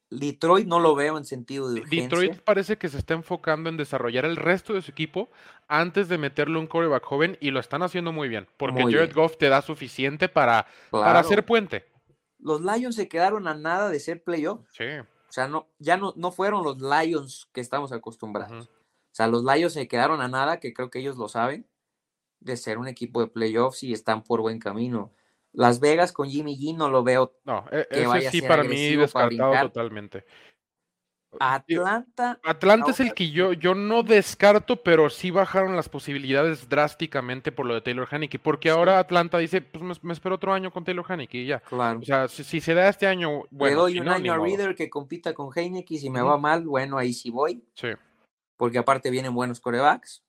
Detroit 0.09 0.67
no 0.67 0.79
lo 0.79 0.95
veo 0.95 1.17
en 1.17 1.25
sentido 1.25 1.69
de 1.69 1.81
urgencia. 1.81 2.03
Detroit 2.03 2.41
parece 2.41 2.77
que 2.77 2.89
se 2.89 2.97
está 2.97 3.13
enfocando 3.13 3.69
en 3.69 3.77
desarrollar 3.77 4.25
el 4.25 4.35
resto 4.35 4.73
de 4.73 4.81
su 4.81 4.91
equipo 4.91 5.29
antes 5.67 6.07
de 6.07 6.17
meterle 6.17 6.59
un 6.59 6.67
coreback 6.67 7.03
joven 7.03 7.37
y 7.41 7.51
lo 7.51 7.59
están 7.59 7.81
haciendo 7.81 8.11
muy 8.11 8.29
bien, 8.29 8.47
porque 8.57 8.83
Jared 8.83 9.13
Goff 9.13 9.37
te 9.37 9.49
da 9.49 9.61
suficiente 9.61 10.29
para, 10.29 10.67
para 10.91 11.19
hacer 11.19 11.45
puente. 11.45 11.85
Los 12.39 12.61
Lions 12.61 12.95
se 12.95 13.07
quedaron 13.07 13.47
a 13.47 13.55
nada 13.55 13.89
de 13.89 13.99
ser 13.99 14.23
playoff. 14.23 14.61
Sí. 14.71 14.85
O 14.99 15.31
sea, 15.31 15.47
no, 15.47 15.67
ya 15.79 15.97
no, 15.97 16.13
no 16.15 16.31
fueron 16.31 16.63
los 16.63 16.79
Lions 16.79 17.49
que 17.51 17.61
estamos 17.61 17.91
acostumbrados. 17.91 18.67
O 18.67 19.15
sea, 19.15 19.27
los 19.27 19.43
Lions 19.43 19.73
se 19.73 19.87
quedaron 19.87 20.21
a 20.21 20.27
nada, 20.27 20.59
que 20.59 20.73
creo 20.73 20.89
que 20.89 20.99
ellos 20.99 21.17
lo 21.17 21.27
saben, 21.27 21.67
de 22.39 22.57
ser 22.57 22.77
un 22.77 22.87
equipo 22.87 23.21
de 23.21 23.27
playoffs 23.27 23.83
y 23.83 23.93
están 23.93 24.23
por 24.23 24.41
buen 24.41 24.59
camino. 24.59 25.11
Las 25.55 25.79
Vegas 25.79 26.11
con 26.11 26.29
Jimmy 26.29 26.57
G 26.57 26.75
no 26.75 26.89
lo 26.89 27.03
veo. 27.03 27.33
No, 27.45 27.65
e, 27.71 27.87
ese 27.89 28.29
sí 28.29 28.41
para 28.41 28.63
mí 28.63 28.95
descartado 28.95 29.53
totalmente. 29.61 30.25
Atlanta. 31.39 32.39
Atlanta 32.43 32.91
es 32.91 32.99
el 33.01 33.13
que 33.13 33.29
yo, 33.29 33.51
yo 33.53 33.75
no 33.75 34.03
descarto, 34.03 34.77
pero 34.77 35.09
sí 35.09 35.31
bajaron 35.31 35.75
las 35.75 35.89
posibilidades 35.89 36.69
drásticamente 36.69 37.51
por 37.51 37.65
lo 37.65 37.73
de 37.73 37.81
Taylor 37.81 38.07
Haneke, 38.09 38.39
porque 38.39 38.69
ahora 38.69 38.99
Atlanta 38.99 39.37
dice, 39.37 39.61
pues 39.61 40.01
me, 40.03 40.13
espero 40.13 40.35
otro 40.35 40.53
año 40.53 40.71
con 40.71 40.85
Taylor 40.85 41.05
Haneke 41.07 41.39
y 41.39 41.47
ya. 41.47 41.59
Claro. 41.59 41.99
O 41.99 42.03
sea, 42.03 42.27
si, 42.27 42.61
se 42.61 42.73
da 42.73 42.87
este 42.87 43.07
año, 43.07 43.43
bueno. 43.49 43.75
Le 43.75 43.81
doy 43.81 43.99
un 43.99 44.09
año 44.09 44.33
a 44.33 44.37
Reader 44.37 44.75
que 44.75 44.89
compita 44.89 45.33
con 45.33 45.49
Haneke, 45.53 45.97
si 45.97 46.09
me 46.09 46.21
va 46.21 46.37
mal, 46.37 46.65
bueno, 46.65 46.97
ahí 46.97 47.13
sí 47.13 47.29
voy. 47.29 47.63
Sí. 47.75 47.89
Porque 48.57 48.77
aparte 48.77 49.09
vienen 49.09 49.33
buenos 49.33 49.59
corebacks 49.59 50.24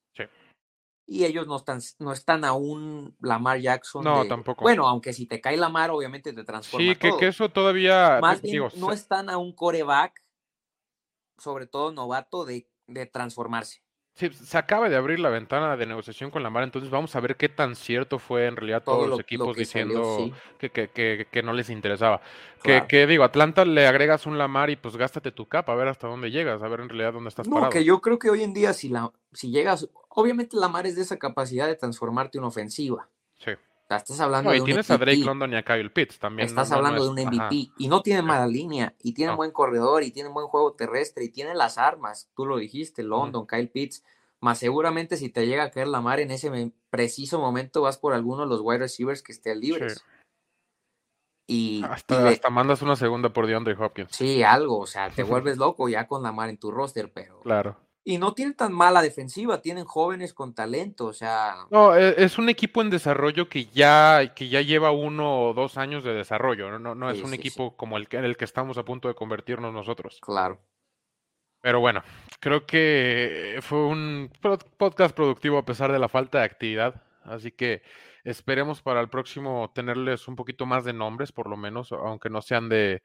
y 1.07 1.25
ellos 1.25 1.47
no 1.47 1.57
están, 1.57 1.81
no 2.01 2.13
están 2.13 2.45
aún 2.45 3.17
Lamar 3.21 3.61
Jackson. 3.61 4.03
No, 4.03 4.27
tampoco. 4.27 4.63
Bueno, 4.63 4.89
aunque 4.89 5.13
si 5.13 5.27
te 5.27 5.41
cae 5.41 5.57
Lamar, 5.57 5.91
obviamente 5.91 6.33
te 6.33 6.43
transforma. 6.43 6.87
Sí, 6.87 6.97
que, 6.97 7.17
que 7.17 7.29
eso 7.29 7.49
todavía. 7.49 8.19
Más 8.21 8.43
bien, 8.43 8.65
no 8.77 8.93
están 8.93 9.31
a 9.31 9.39
un 9.39 9.53
coreback, 9.55 10.25
sobre 11.39 11.67
todo 11.67 11.93
novato, 11.93 12.45
de, 12.45 12.69
de 12.89 13.07
transformarse. 13.07 13.86
Sí, 14.17 14.31
se 14.31 14.57
acaba 14.57 14.89
de 14.89 14.97
abrir 14.97 15.21
la 15.21 15.29
ventana 15.29 15.77
de 15.77 15.85
negociación 15.85 16.31
con 16.31 16.43
Lamar, 16.43 16.65
entonces 16.65 16.91
vamos 16.91 17.15
a 17.15 17.21
ver 17.21 17.37
qué 17.37 17.51
tan 17.51 17.77
cierto 17.77 18.19
fue 18.19 18.47
en 18.47 18.57
realidad 18.57 18.83
todos 18.83 19.07
los 19.07 19.21
equipos 19.21 19.55
diciendo 19.55 20.31
que, 20.59 20.71
que, 20.71 21.27
que, 21.31 21.43
no 21.43 21.53
les 21.53 21.69
interesaba. 21.69 22.23
Que, 22.63 23.07
digo, 23.07 23.25
Atlanta 23.25 23.67
le 23.67 23.87
agregas 23.87 24.25
un 24.25 24.39
Lamar 24.39 24.71
y 24.71 24.77
pues 24.77 24.97
gástate 24.97 25.33
tu 25.33 25.47
capa, 25.47 25.75
a 25.75 25.77
ver 25.77 25.89
hasta 25.89 26.09
dónde 26.09 26.31
llegas, 26.31 26.63
a 26.63 26.69
ver 26.69 26.81
en 26.81 26.89
realidad 26.89 27.13
dónde 27.13 27.29
estás 27.29 27.47
no, 27.47 27.69
que 27.69 27.85
yo 27.85 28.01
creo 28.01 28.19
que 28.19 28.31
hoy 28.31 28.43
en 28.43 28.55
día 28.55 28.73
si, 28.73 28.89
la, 28.89 29.13
si 29.35 29.51
llegas, 29.51 29.87
obviamente 30.09 30.57
Lamar 30.57 30.87
es 30.87 30.97
de 30.97 31.03
esa 31.03 31.19
capacidad 31.19 31.67
de 31.67 31.77
transformarte 31.77 32.39
en 32.39 32.45
ofensiva. 32.45 33.11
Sí. 33.37 33.51
Estás 33.89 34.21
hablando 34.21 34.51
de 34.51 34.59
y 34.59 34.63
tienes 34.63 34.91
a 34.91 34.99
Drake 34.99 35.25
London 35.25 35.53
y 35.53 35.57
a 35.57 35.63
Kyle 35.63 35.93
Pitts 35.93 36.19
también. 36.19 36.49
Estás 36.49 36.73
hablando 36.73 37.05
de 37.05 37.11
un 37.11 37.29
MVP 37.29 37.71
y 37.79 37.89
no 37.89 38.03
tiene 38.03 38.23
mala 38.23 38.47
línea 38.47 38.95
y 39.03 39.13
tiene 39.13 39.35
buen 39.35 39.53
corredor 39.53 40.03
y 40.03 40.11
tiene 40.11 40.29
buen 40.29 40.49
juego 40.49 40.73
terrestre 40.73 41.25
y 41.25 41.29
tiene 41.29 41.55
las 41.55 41.79
armas. 41.79 42.29
Tú 42.35 42.47
lo 42.47 42.57
dijiste, 42.57 43.03
London, 43.03 43.47
Kyle 43.47 43.69
Pitts 43.69 44.03
más 44.41 44.59
seguramente 44.59 45.17
si 45.17 45.29
te 45.29 45.47
llega 45.47 45.65
a 45.65 45.71
caer 45.71 45.89
la 45.89 46.01
mar 46.01 46.21
en 46.21 46.31
ese 46.31 46.73
preciso 46.91 47.41
momento 47.41 47.83
vas 47.83 47.99
por 47.99 48.13
alguno 48.13 48.43
de 48.43 48.49
los 48.49 48.61
wide 48.61 48.81
receivers 48.81 49.23
que 49.23 49.33
estén 49.33 49.61
libres. 49.61 50.05
Y, 51.49 51.85
hasta, 51.85 52.51
mandas 52.51 52.83
una 52.83 52.97
segunda 52.97 53.33
por 53.33 53.47
DeAndre 53.47 53.77
Hopkins. 53.79 54.09
Sí, 54.11 54.43
algo, 54.43 54.81
o 54.81 54.87
sea, 54.87 55.11
te 55.11 55.23
vuelves 55.23 55.59
loco 55.59 55.89
ya 55.89 56.09
con 56.09 56.23
la 56.23 56.33
mar 56.33 56.49
en 56.49 56.59
tu 56.59 56.73
roster, 56.73 57.13
pero. 57.13 57.41
Claro. 57.41 57.77
Y 58.09 58.19
no 58.19 58.35
tienen 58.35 58.55
tan 58.55 58.73
mala 58.73 59.03
defensiva, 59.03 59.61
tienen 59.61 59.85
jóvenes 59.85 60.33
con 60.33 60.55
talento, 60.55 61.07
o 61.07 61.13
sea. 61.13 61.57
No, 61.73 61.97
e, 61.97 62.15
es 62.23 62.39
un 62.39 62.49
equipo 62.49 62.81
en 62.81 62.89
desarrollo 62.89 63.49
que 63.49 63.67
ya, 63.67 64.33
que 64.33 64.49
ya 64.49 64.61
lleva 64.61 64.93
uno 64.93 65.49
o 65.49 65.55
dos 65.55 65.77
años 65.77 66.05
de 66.05 66.15
desarrollo, 66.15 66.79
no, 66.79 66.95
no, 66.95 67.11
es 67.11 67.21
un 67.21 67.35
equipo 67.35 67.77
como 67.77 67.97
el, 67.97 68.07
el 68.13 68.37
que 68.37 68.45
estamos 68.45 68.79
a 68.79 68.85
punto 68.85 69.09
de 69.09 69.15
convertirnos 69.15 69.75
nosotros. 69.75 70.21
Claro. 70.23 70.61
Pero 71.61 71.81
bueno, 71.81 72.05
creo 72.39 72.65
que 72.65 73.59
fue 73.61 73.87
un 73.87 74.31
podcast 74.77 75.13
productivo 75.17 75.59
a 75.59 75.65
pesar 75.65 75.91
de 75.91 75.99
la 75.99 76.09
falta 76.09 76.39
de 76.39 76.45
actividad. 76.45 77.03
Así 77.25 77.51
que 77.51 77.83
esperemos 78.23 78.83
para 78.83 79.01
el 79.01 79.09
próximo 79.09 79.73
tenerles 79.75 80.29
un 80.29 80.37
poquito 80.37 80.65
más 80.65 80.85
de 80.85 80.93
nombres, 80.93 81.33
por 81.33 81.49
lo 81.49 81.57
menos, 81.57 81.91
aunque 81.91 82.31
no 82.31 82.41
sean 82.41 82.69
de, 82.69 83.03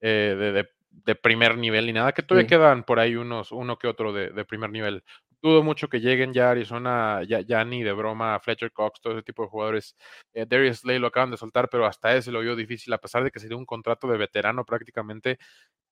eh, 0.00 0.36
de, 0.38 0.68
primer 1.14 1.56
nivel 1.56 1.86
ni 1.86 1.92
nada, 1.92 2.12
que 2.12 2.22
todavía 2.22 2.48
quedan 2.48 2.84
por 2.84 2.98
ahí 2.98 3.16
unos, 3.16 3.52
uno 3.52 3.78
que 3.78 3.86
otro 3.86 4.12
de, 4.12 4.44
primer 4.44 4.70
nivel. 4.70 5.04
Dudo 5.42 5.62
mucho 5.62 5.88
que 5.88 6.00
lleguen 6.00 6.32
ya 6.32 6.48
a 6.48 6.50
Arizona, 6.52 7.22
ya, 7.28 7.40
ya, 7.40 7.64
ni 7.64 7.82
de 7.82 7.92
broma, 7.92 8.40
Fletcher 8.40 8.72
Cox, 8.72 9.00
todo 9.00 9.12
ese 9.12 9.22
tipo 9.22 9.42
de 9.42 9.48
jugadores. 9.48 9.96
Eh, 10.34 10.46
Darius 10.48 10.78
Slay 10.78 10.98
lo 10.98 11.08
acaban 11.08 11.30
de 11.30 11.36
soltar, 11.36 11.68
pero 11.68 11.86
hasta 11.86 12.16
ese 12.16 12.32
lo 12.32 12.40
veo 12.40 12.56
difícil, 12.56 12.92
a 12.92 12.98
pesar 12.98 13.22
de 13.22 13.30
que 13.30 13.38
sería 13.38 13.56
un 13.56 13.66
contrato 13.66 14.08
de 14.08 14.18
veterano 14.18 14.64
prácticamente. 14.64 15.38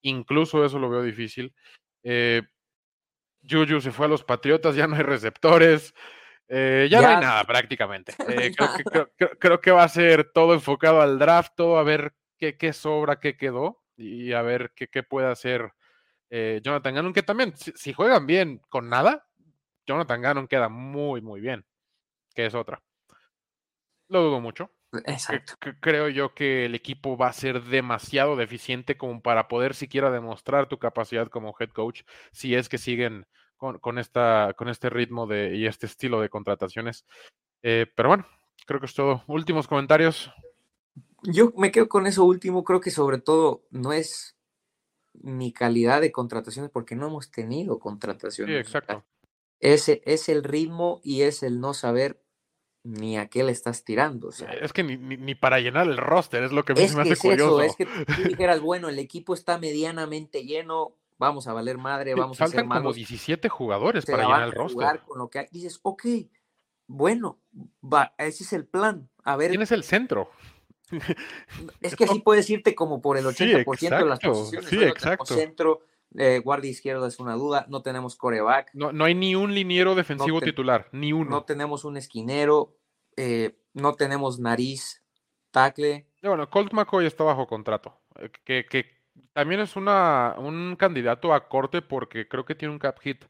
Incluso 0.03 0.65
eso 0.65 0.79
lo 0.79 0.89
veo 0.89 1.03
difícil. 1.03 1.55
Eh, 2.03 2.43
Juju 3.49 3.81
se 3.81 3.93
fue 3.93 4.07
a 4.07 4.09
los 4.09 4.25
Patriotas, 4.25 4.75
ya 4.75 4.87
no 4.87 4.97
hay 4.97 5.03
receptores. 5.03 5.95
Eh, 6.49 6.89
ya, 6.91 7.01
no 7.01 7.09
hay 7.09 7.17
nada 7.17 7.45
prácticamente. 7.45 8.15
Eh, 8.29 8.53
creo, 9.39 9.61
que, 9.61 9.71
va 9.71 9.85
a 9.85 9.89
ser 9.89 10.31
todo 10.33 10.55
enfocado 10.55 11.01
al 11.01 11.19
draft, 11.19 11.53
todo 11.57 11.79
a 11.79 11.83
ver 11.83 12.15
qué, 12.39 12.57
qué 12.57 12.73
sobra, 12.73 13.21
qué 13.21 13.37
quedó 13.37 13.84
y 13.97 14.33
a 14.33 14.43
ver 14.43 14.73
qué, 14.75 14.89
qué 14.89 15.03
puede 15.03 15.29
hacer 15.29 15.73
Jonathan 16.31 16.97
Gannon, 16.97 17.13
que 17.13 17.23
también, 17.23 17.55
si, 17.57 17.93
juegan 17.93 18.27
bien 18.27 18.61
con 18.69 18.89
nada, 18.89 19.25
Jonathan 19.87 20.21
Gannon 20.21 20.49
queda 20.49 20.69
muy, 20.69 21.21
muy 21.21 21.41
bien, 21.41 21.65
que 22.35 22.47
es 22.47 22.57
otra. 22.57 22.83
Lo 24.09 24.21
dudo 24.23 24.41
mucho. 24.41 24.71
Exacto. 25.07 25.55
creo 25.81 26.09
yo 26.09 26.35
que 26.35 26.67
el 26.67 26.75
equipo 26.75 27.17
va 27.17 27.29
a 27.29 27.33
ser 27.33 27.63
demasiado 27.65 28.37
deficiente 28.37 28.97
como 28.97 29.21
para 29.23 29.49
poder 29.49 29.75
siquiera 29.75 30.11
demostrar 30.11 30.69
tu 30.69 30.79
capacidad 30.79 31.27
como 31.29 31.55
head 31.59 31.71
coach 31.71 32.03
si 32.31 32.55
es 32.55 32.69
que 32.69 32.79
siguen 32.79 33.27
con, 33.57 33.99
esta, 33.99 34.55
con 34.57 34.69
este 34.69 34.91
ritmo 34.91 35.27
de, 35.27 35.57
y 35.57 35.67
este 35.67 35.87
estilo 35.87 36.21
de 36.21 36.29
contrataciones. 36.29 37.07
Eh, 37.63 37.87
pero 37.97 38.11
bueno, 38.11 38.27
creo 38.67 38.79
que 38.79 38.87
es 38.87 38.95
todo. 38.95 39.25
Últimos 39.27 39.67
comentarios. 39.67 40.31
Yo 41.23 41.53
me 41.57 41.73
quedo 41.73 41.89
con 41.89 42.07
eso 42.07 42.25
último. 42.25 42.65
Creo 42.65 42.81
que 42.81 42.91
sobre 42.91 43.19
todo 43.19 43.65
no 43.71 43.93
es 43.93 44.37
ni 45.15 45.53
calidad 45.53 46.01
de 46.01 46.13
contrataciones 46.13 46.71
porque 46.71 46.97
no 46.97 47.07
hemos 47.07 47.31
tenido 47.31 47.79
contrataciones. 47.79 48.55
Sí, 48.55 48.61
exacto. 48.61 49.05
Ese 49.61 50.03
es 50.05 50.29
el 50.29 50.45
ritmo 50.45 51.01
y 51.03 51.23
es 51.23 51.43
el 51.43 51.61
no 51.61 51.73
saber 51.73 52.25
ni 52.85 53.17
a 53.17 53.29
qué 53.29 53.43
le 53.43 53.53
estás 53.53 53.85
tirando. 53.85 54.29
es 54.29 54.73
que 54.73 54.83
ni, 54.83 55.35
para 55.35 55.59
llenar 55.59 55.87
el 55.87 55.97
roster, 55.97 56.43
es 56.45 56.53
lo 56.53 56.65
que 56.65 56.75
me 56.75 56.85
hace 56.85 57.17
curioso. 57.17 57.63
es 57.63 57.77
que 57.77 57.87
tú 57.87 58.23
dijeras, 58.29 58.61
bueno, 58.61 58.91
el 58.91 58.99
equipo 58.99 59.33
está 59.33 59.59
medianamente 59.59 60.45
lleno, 60.45 60.99
vamos 61.17 61.49
a 61.49 61.55
valer 61.55 61.79
madre, 61.79 62.15
vamos 62.15 62.41
a 62.41 62.47
ser 62.47 62.67
como 62.67 62.93
17 62.93 63.49
jugadores 63.49 64.05
para 64.05 64.25
llenar 64.25 64.43
el 64.43 64.53
roster. 64.53 65.01
Con 65.07 65.19
lo 65.19 65.31
que 65.31 65.49
dices, 65.51 65.81
ok, 65.83 66.05
bueno, 66.87 67.41
va, 67.83 68.15
ese 68.19 68.45
es 68.45 68.53
el 68.53 68.67
plan. 68.67 69.09
A 69.25 69.37
ver. 69.37 69.49
¿Quién 69.49 69.63
es 69.63 69.73
el 69.73 69.83
centro? 69.83 70.31
Es 71.81 71.97
que 71.97 72.05
así 72.05 72.21
puedes 72.21 72.49
irte 72.51 72.75
como 72.75 73.01
por 73.01 73.17
el 73.17 73.25
80% 73.25 73.99
de 73.99 74.05
las 74.05 74.21
posiciones. 74.21 74.71
Sí, 74.71 74.83
exacto. 74.83 75.35
Centro, 75.35 75.83
eh, 76.17 76.41
guardia 76.43 76.71
izquierdo 76.71 77.07
es 77.07 77.19
una 77.19 77.35
duda. 77.35 77.67
No 77.69 77.83
tenemos 77.83 78.17
coreback. 78.17 78.71
No, 78.75 78.93
no 78.93 79.05
hay 79.05 79.15
ni 79.15 79.35
un 79.35 79.55
liniero 79.55 79.95
defensivo 79.95 80.41
titular, 80.41 80.89
ni 80.93 81.13
uno. 81.13 81.31
No 81.31 81.45
tenemos 81.45 81.85
un 81.85 81.97
esquinero. 81.97 82.77
Eh, 83.17 83.57
no 83.75 83.95
tenemos 83.95 84.39
nariz, 84.39 85.03
tackle. 85.51 86.07
Bueno, 86.23 86.49
Colt 86.49 86.73
McCoy 86.73 87.07
está 87.07 87.25
bajo 87.25 87.47
contrato. 87.47 88.01
Eh, 88.19 88.31
que, 88.45 88.67
que 88.67 88.87
también 89.33 89.61
es 89.61 89.77
una, 89.77 90.35
un 90.39 90.77
candidato 90.77 91.33
a 91.33 91.49
corte 91.49 91.83
porque 91.83 92.29
creo 92.29 92.45
que 92.45 92.55
tiene 92.55 92.73
un 92.73 92.79
cap 92.79 92.99
hit 93.01 93.25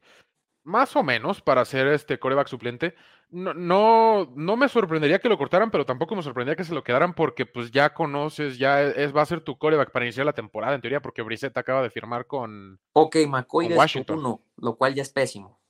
más 0.65 0.97
o 0.97 1.03
menos 1.03 1.41
para 1.41 1.65
ser 1.65 1.87
este 1.89 2.19
coreback 2.19 2.49
suplente. 2.49 2.95
No, 3.31 3.55
no, 3.55 4.33
no, 4.35 4.57
me 4.57 4.69
sorprendería 4.69 5.19
que 5.19 5.29
lo 5.29 5.39
cortaran, 5.39 5.71
pero 5.71 5.87
tampoco 5.87 6.15
me 6.15 6.23
sorprendería 6.23 6.57
que 6.57 6.65
se 6.65 6.75
lo 6.75 6.85
quedaran 6.85 7.15
porque 7.15 7.47
pues 7.47 7.71
ya 7.71 7.95
conoces, 7.95 8.59
ya 8.59 8.83
es, 8.83 9.15
va 9.15 9.23
a 9.23 9.27
ser 9.27 9.41
tu 9.41 9.59
coreback 9.59 9.91
para 9.91 10.05
iniciar 10.05 10.27
la 10.27 10.33
temporada, 10.33 10.75
en 10.75 10.81
teoría, 10.81 11.01
porque 11.01 11.23
Brissett 11.23 11.57
acaba 11.57 11.83
de 11.83 11.91
firmar 11.91 12.27
con. 12.27 12.81
Ok, 12.93 13.17
McCoy 13.29 13.73
es 13.73 14.07
tu 14.07 14.15
uno, 14.15 14.41
lo 14.57 14.77
cual 14.77 14.95
ya 14.95 15.03
es 15.03 15.11
pésimo. 15.11 15.61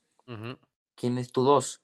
¿Quién 0.95 1.19
es 1.19 1.33
tu 1.33 1.43
dos? 1.43 1.83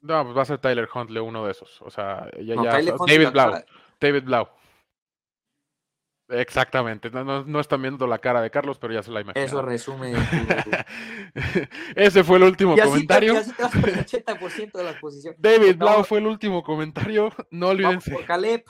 No, 0.00 0.24
pues 0.24 0.36
va 0.36 0.42
a 0.42 0.46
ser 0.46 0.58
Tyler 0.58 0.88
Huntley 0.92 1.22
uno 1.22 1.44
de 1.44 1.52
esos. 1.52 1.80
O 1.82 1.90
sea, 1.90 2.28
ya, 2.40 2.56
ya. 2.56 2.94
David 3.06 3.30
Blau. 3.30 3.54
David 4.00 4.24
Blau. 4.24 4.48
Exactamente. 6.28 7.10
No, 7.10 7.44
no, 7.44 7.60
están 7.60 7.82
viendo 7.82 8.06
la 8.06 8.18
cara 8.18 8.40
de 8.40 8.50
Carlos, 8.50 8.78
pero 8.78 8.94
ya 8.94 9.02
se 9.02 9.10
la 9.10 9.20
imaginan. 9.20 9.46
Eso 9.46 9.60
resume. 9.60 10.14
Ese 11.96 12.24
fue 12.24 12.38
el 12.38 12.44
último 12.44 12.76
comentario. 12.76 13.34
David 15.36 15.76
Blau 15.76 16.04
fue 16.04 16.18
el 16.18 16.26
último 16.26 16.62
comentario. 16.62 17.32
No 17.50 17.68
olvídense. 17.68 18.10
Vamos 18.10 18.22
por 18.22 18.26
Caleb. 18.26 18.64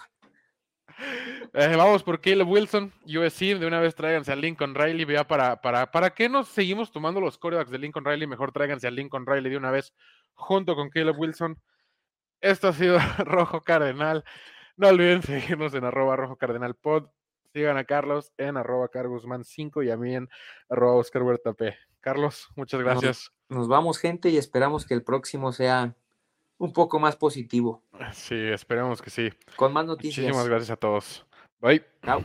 Eh, 1.55 1.75
vamos 1.77 2.03
por 2.03 2.21
Caleb 2.21 2.49
Wilson, 2.49 2.93
USC. 3.05 3.59
De 3.59 3.67
una 3.67 3.81
vez 3.81 3.95
tráiganse 3.95 4.33
a 4.33 4.37
Lincoln 4.37 4.75
Riley. 4.75 5.05
Vea 5.05 5.27
para, 5.27 5.61
para, 5.61 5.91
¿Para 5.91 6.11
qué 6.11 6.29
nos 6.29 6.49
seguimos 6.49 6.91
tomando 6.91 7.21
los 7.21 7.39
corebacks 7.39 7.71
de 7.71 7.79
Lincoln 7.79 8.05
Riley? 8.05 8.27
Mejor 8.27 8.53
tráiganse 8.53 8.89
a 8.89 8.91
Lincoln 8.91 9.27
Riley 9.27 9.51
de 9.51 9.57
una 9.57 9.71
vez 9.71 9.95
junto 10.35 10.75
con 10.75 10.91
Caleb 10.91 11.19
Wilson. 11.19 11.61
Esto 12.41 12.69
ha 12.69 12.73
sido 12.73 12.99
Rojo 13.19 13.61
Cardenal. 13.61 14.25
No 14.77 14.89
olviden 14.89 15.23
seguirnos 15.23 15.75
en 15.75 15.85
arroba 15.85 16.17
rojo 16.17 16.37
cardenal 16.37 16.75
pod. 16.75 17.09
Sigan 17.53 17.77
a 17.77 17.85
Carlos 17.85 18.33
en 18.39 18.57
arroba 18.57 18.89
cargusman5 18.91 19.85
y 19.85 19.91
a 19.91 19.97
mí 19.97 20.15
en 20.15 20.29
arroba 20.69 20.95
Oscar 20.95 21.23
Carlos, 22.01 22.49
muchas 22.57 22.81
gracias. 22.81 23.33
Nos, 23.49 23.69
vamos, 23.69 23.99
gente, 23.99 24.31
y 24.31 24.37
esperamos 24.37 24.87
que 24.87 24.95
el 24.95 25.05
próximo 25.05 25.53
sea 25.53 25.95
un 26.59 26.73
poco 26.73 26.99
más 26.99 27.17
positivo. 27.17 27.85
Sí, 28.13 28.37
esperemos 28.37 29.03
que 29.03 29.11
sí. 29.11 29.31
Con 29.57 29.73
más 29.73 29.85
noticias. 29.85 30.25
Muchísimas 30.25 30.49
gracias 30.49 30.71
a 30.71 30.77
todos. 30.77 31.27
Bye. 31.61 31.85
Chao. 32.05 32.25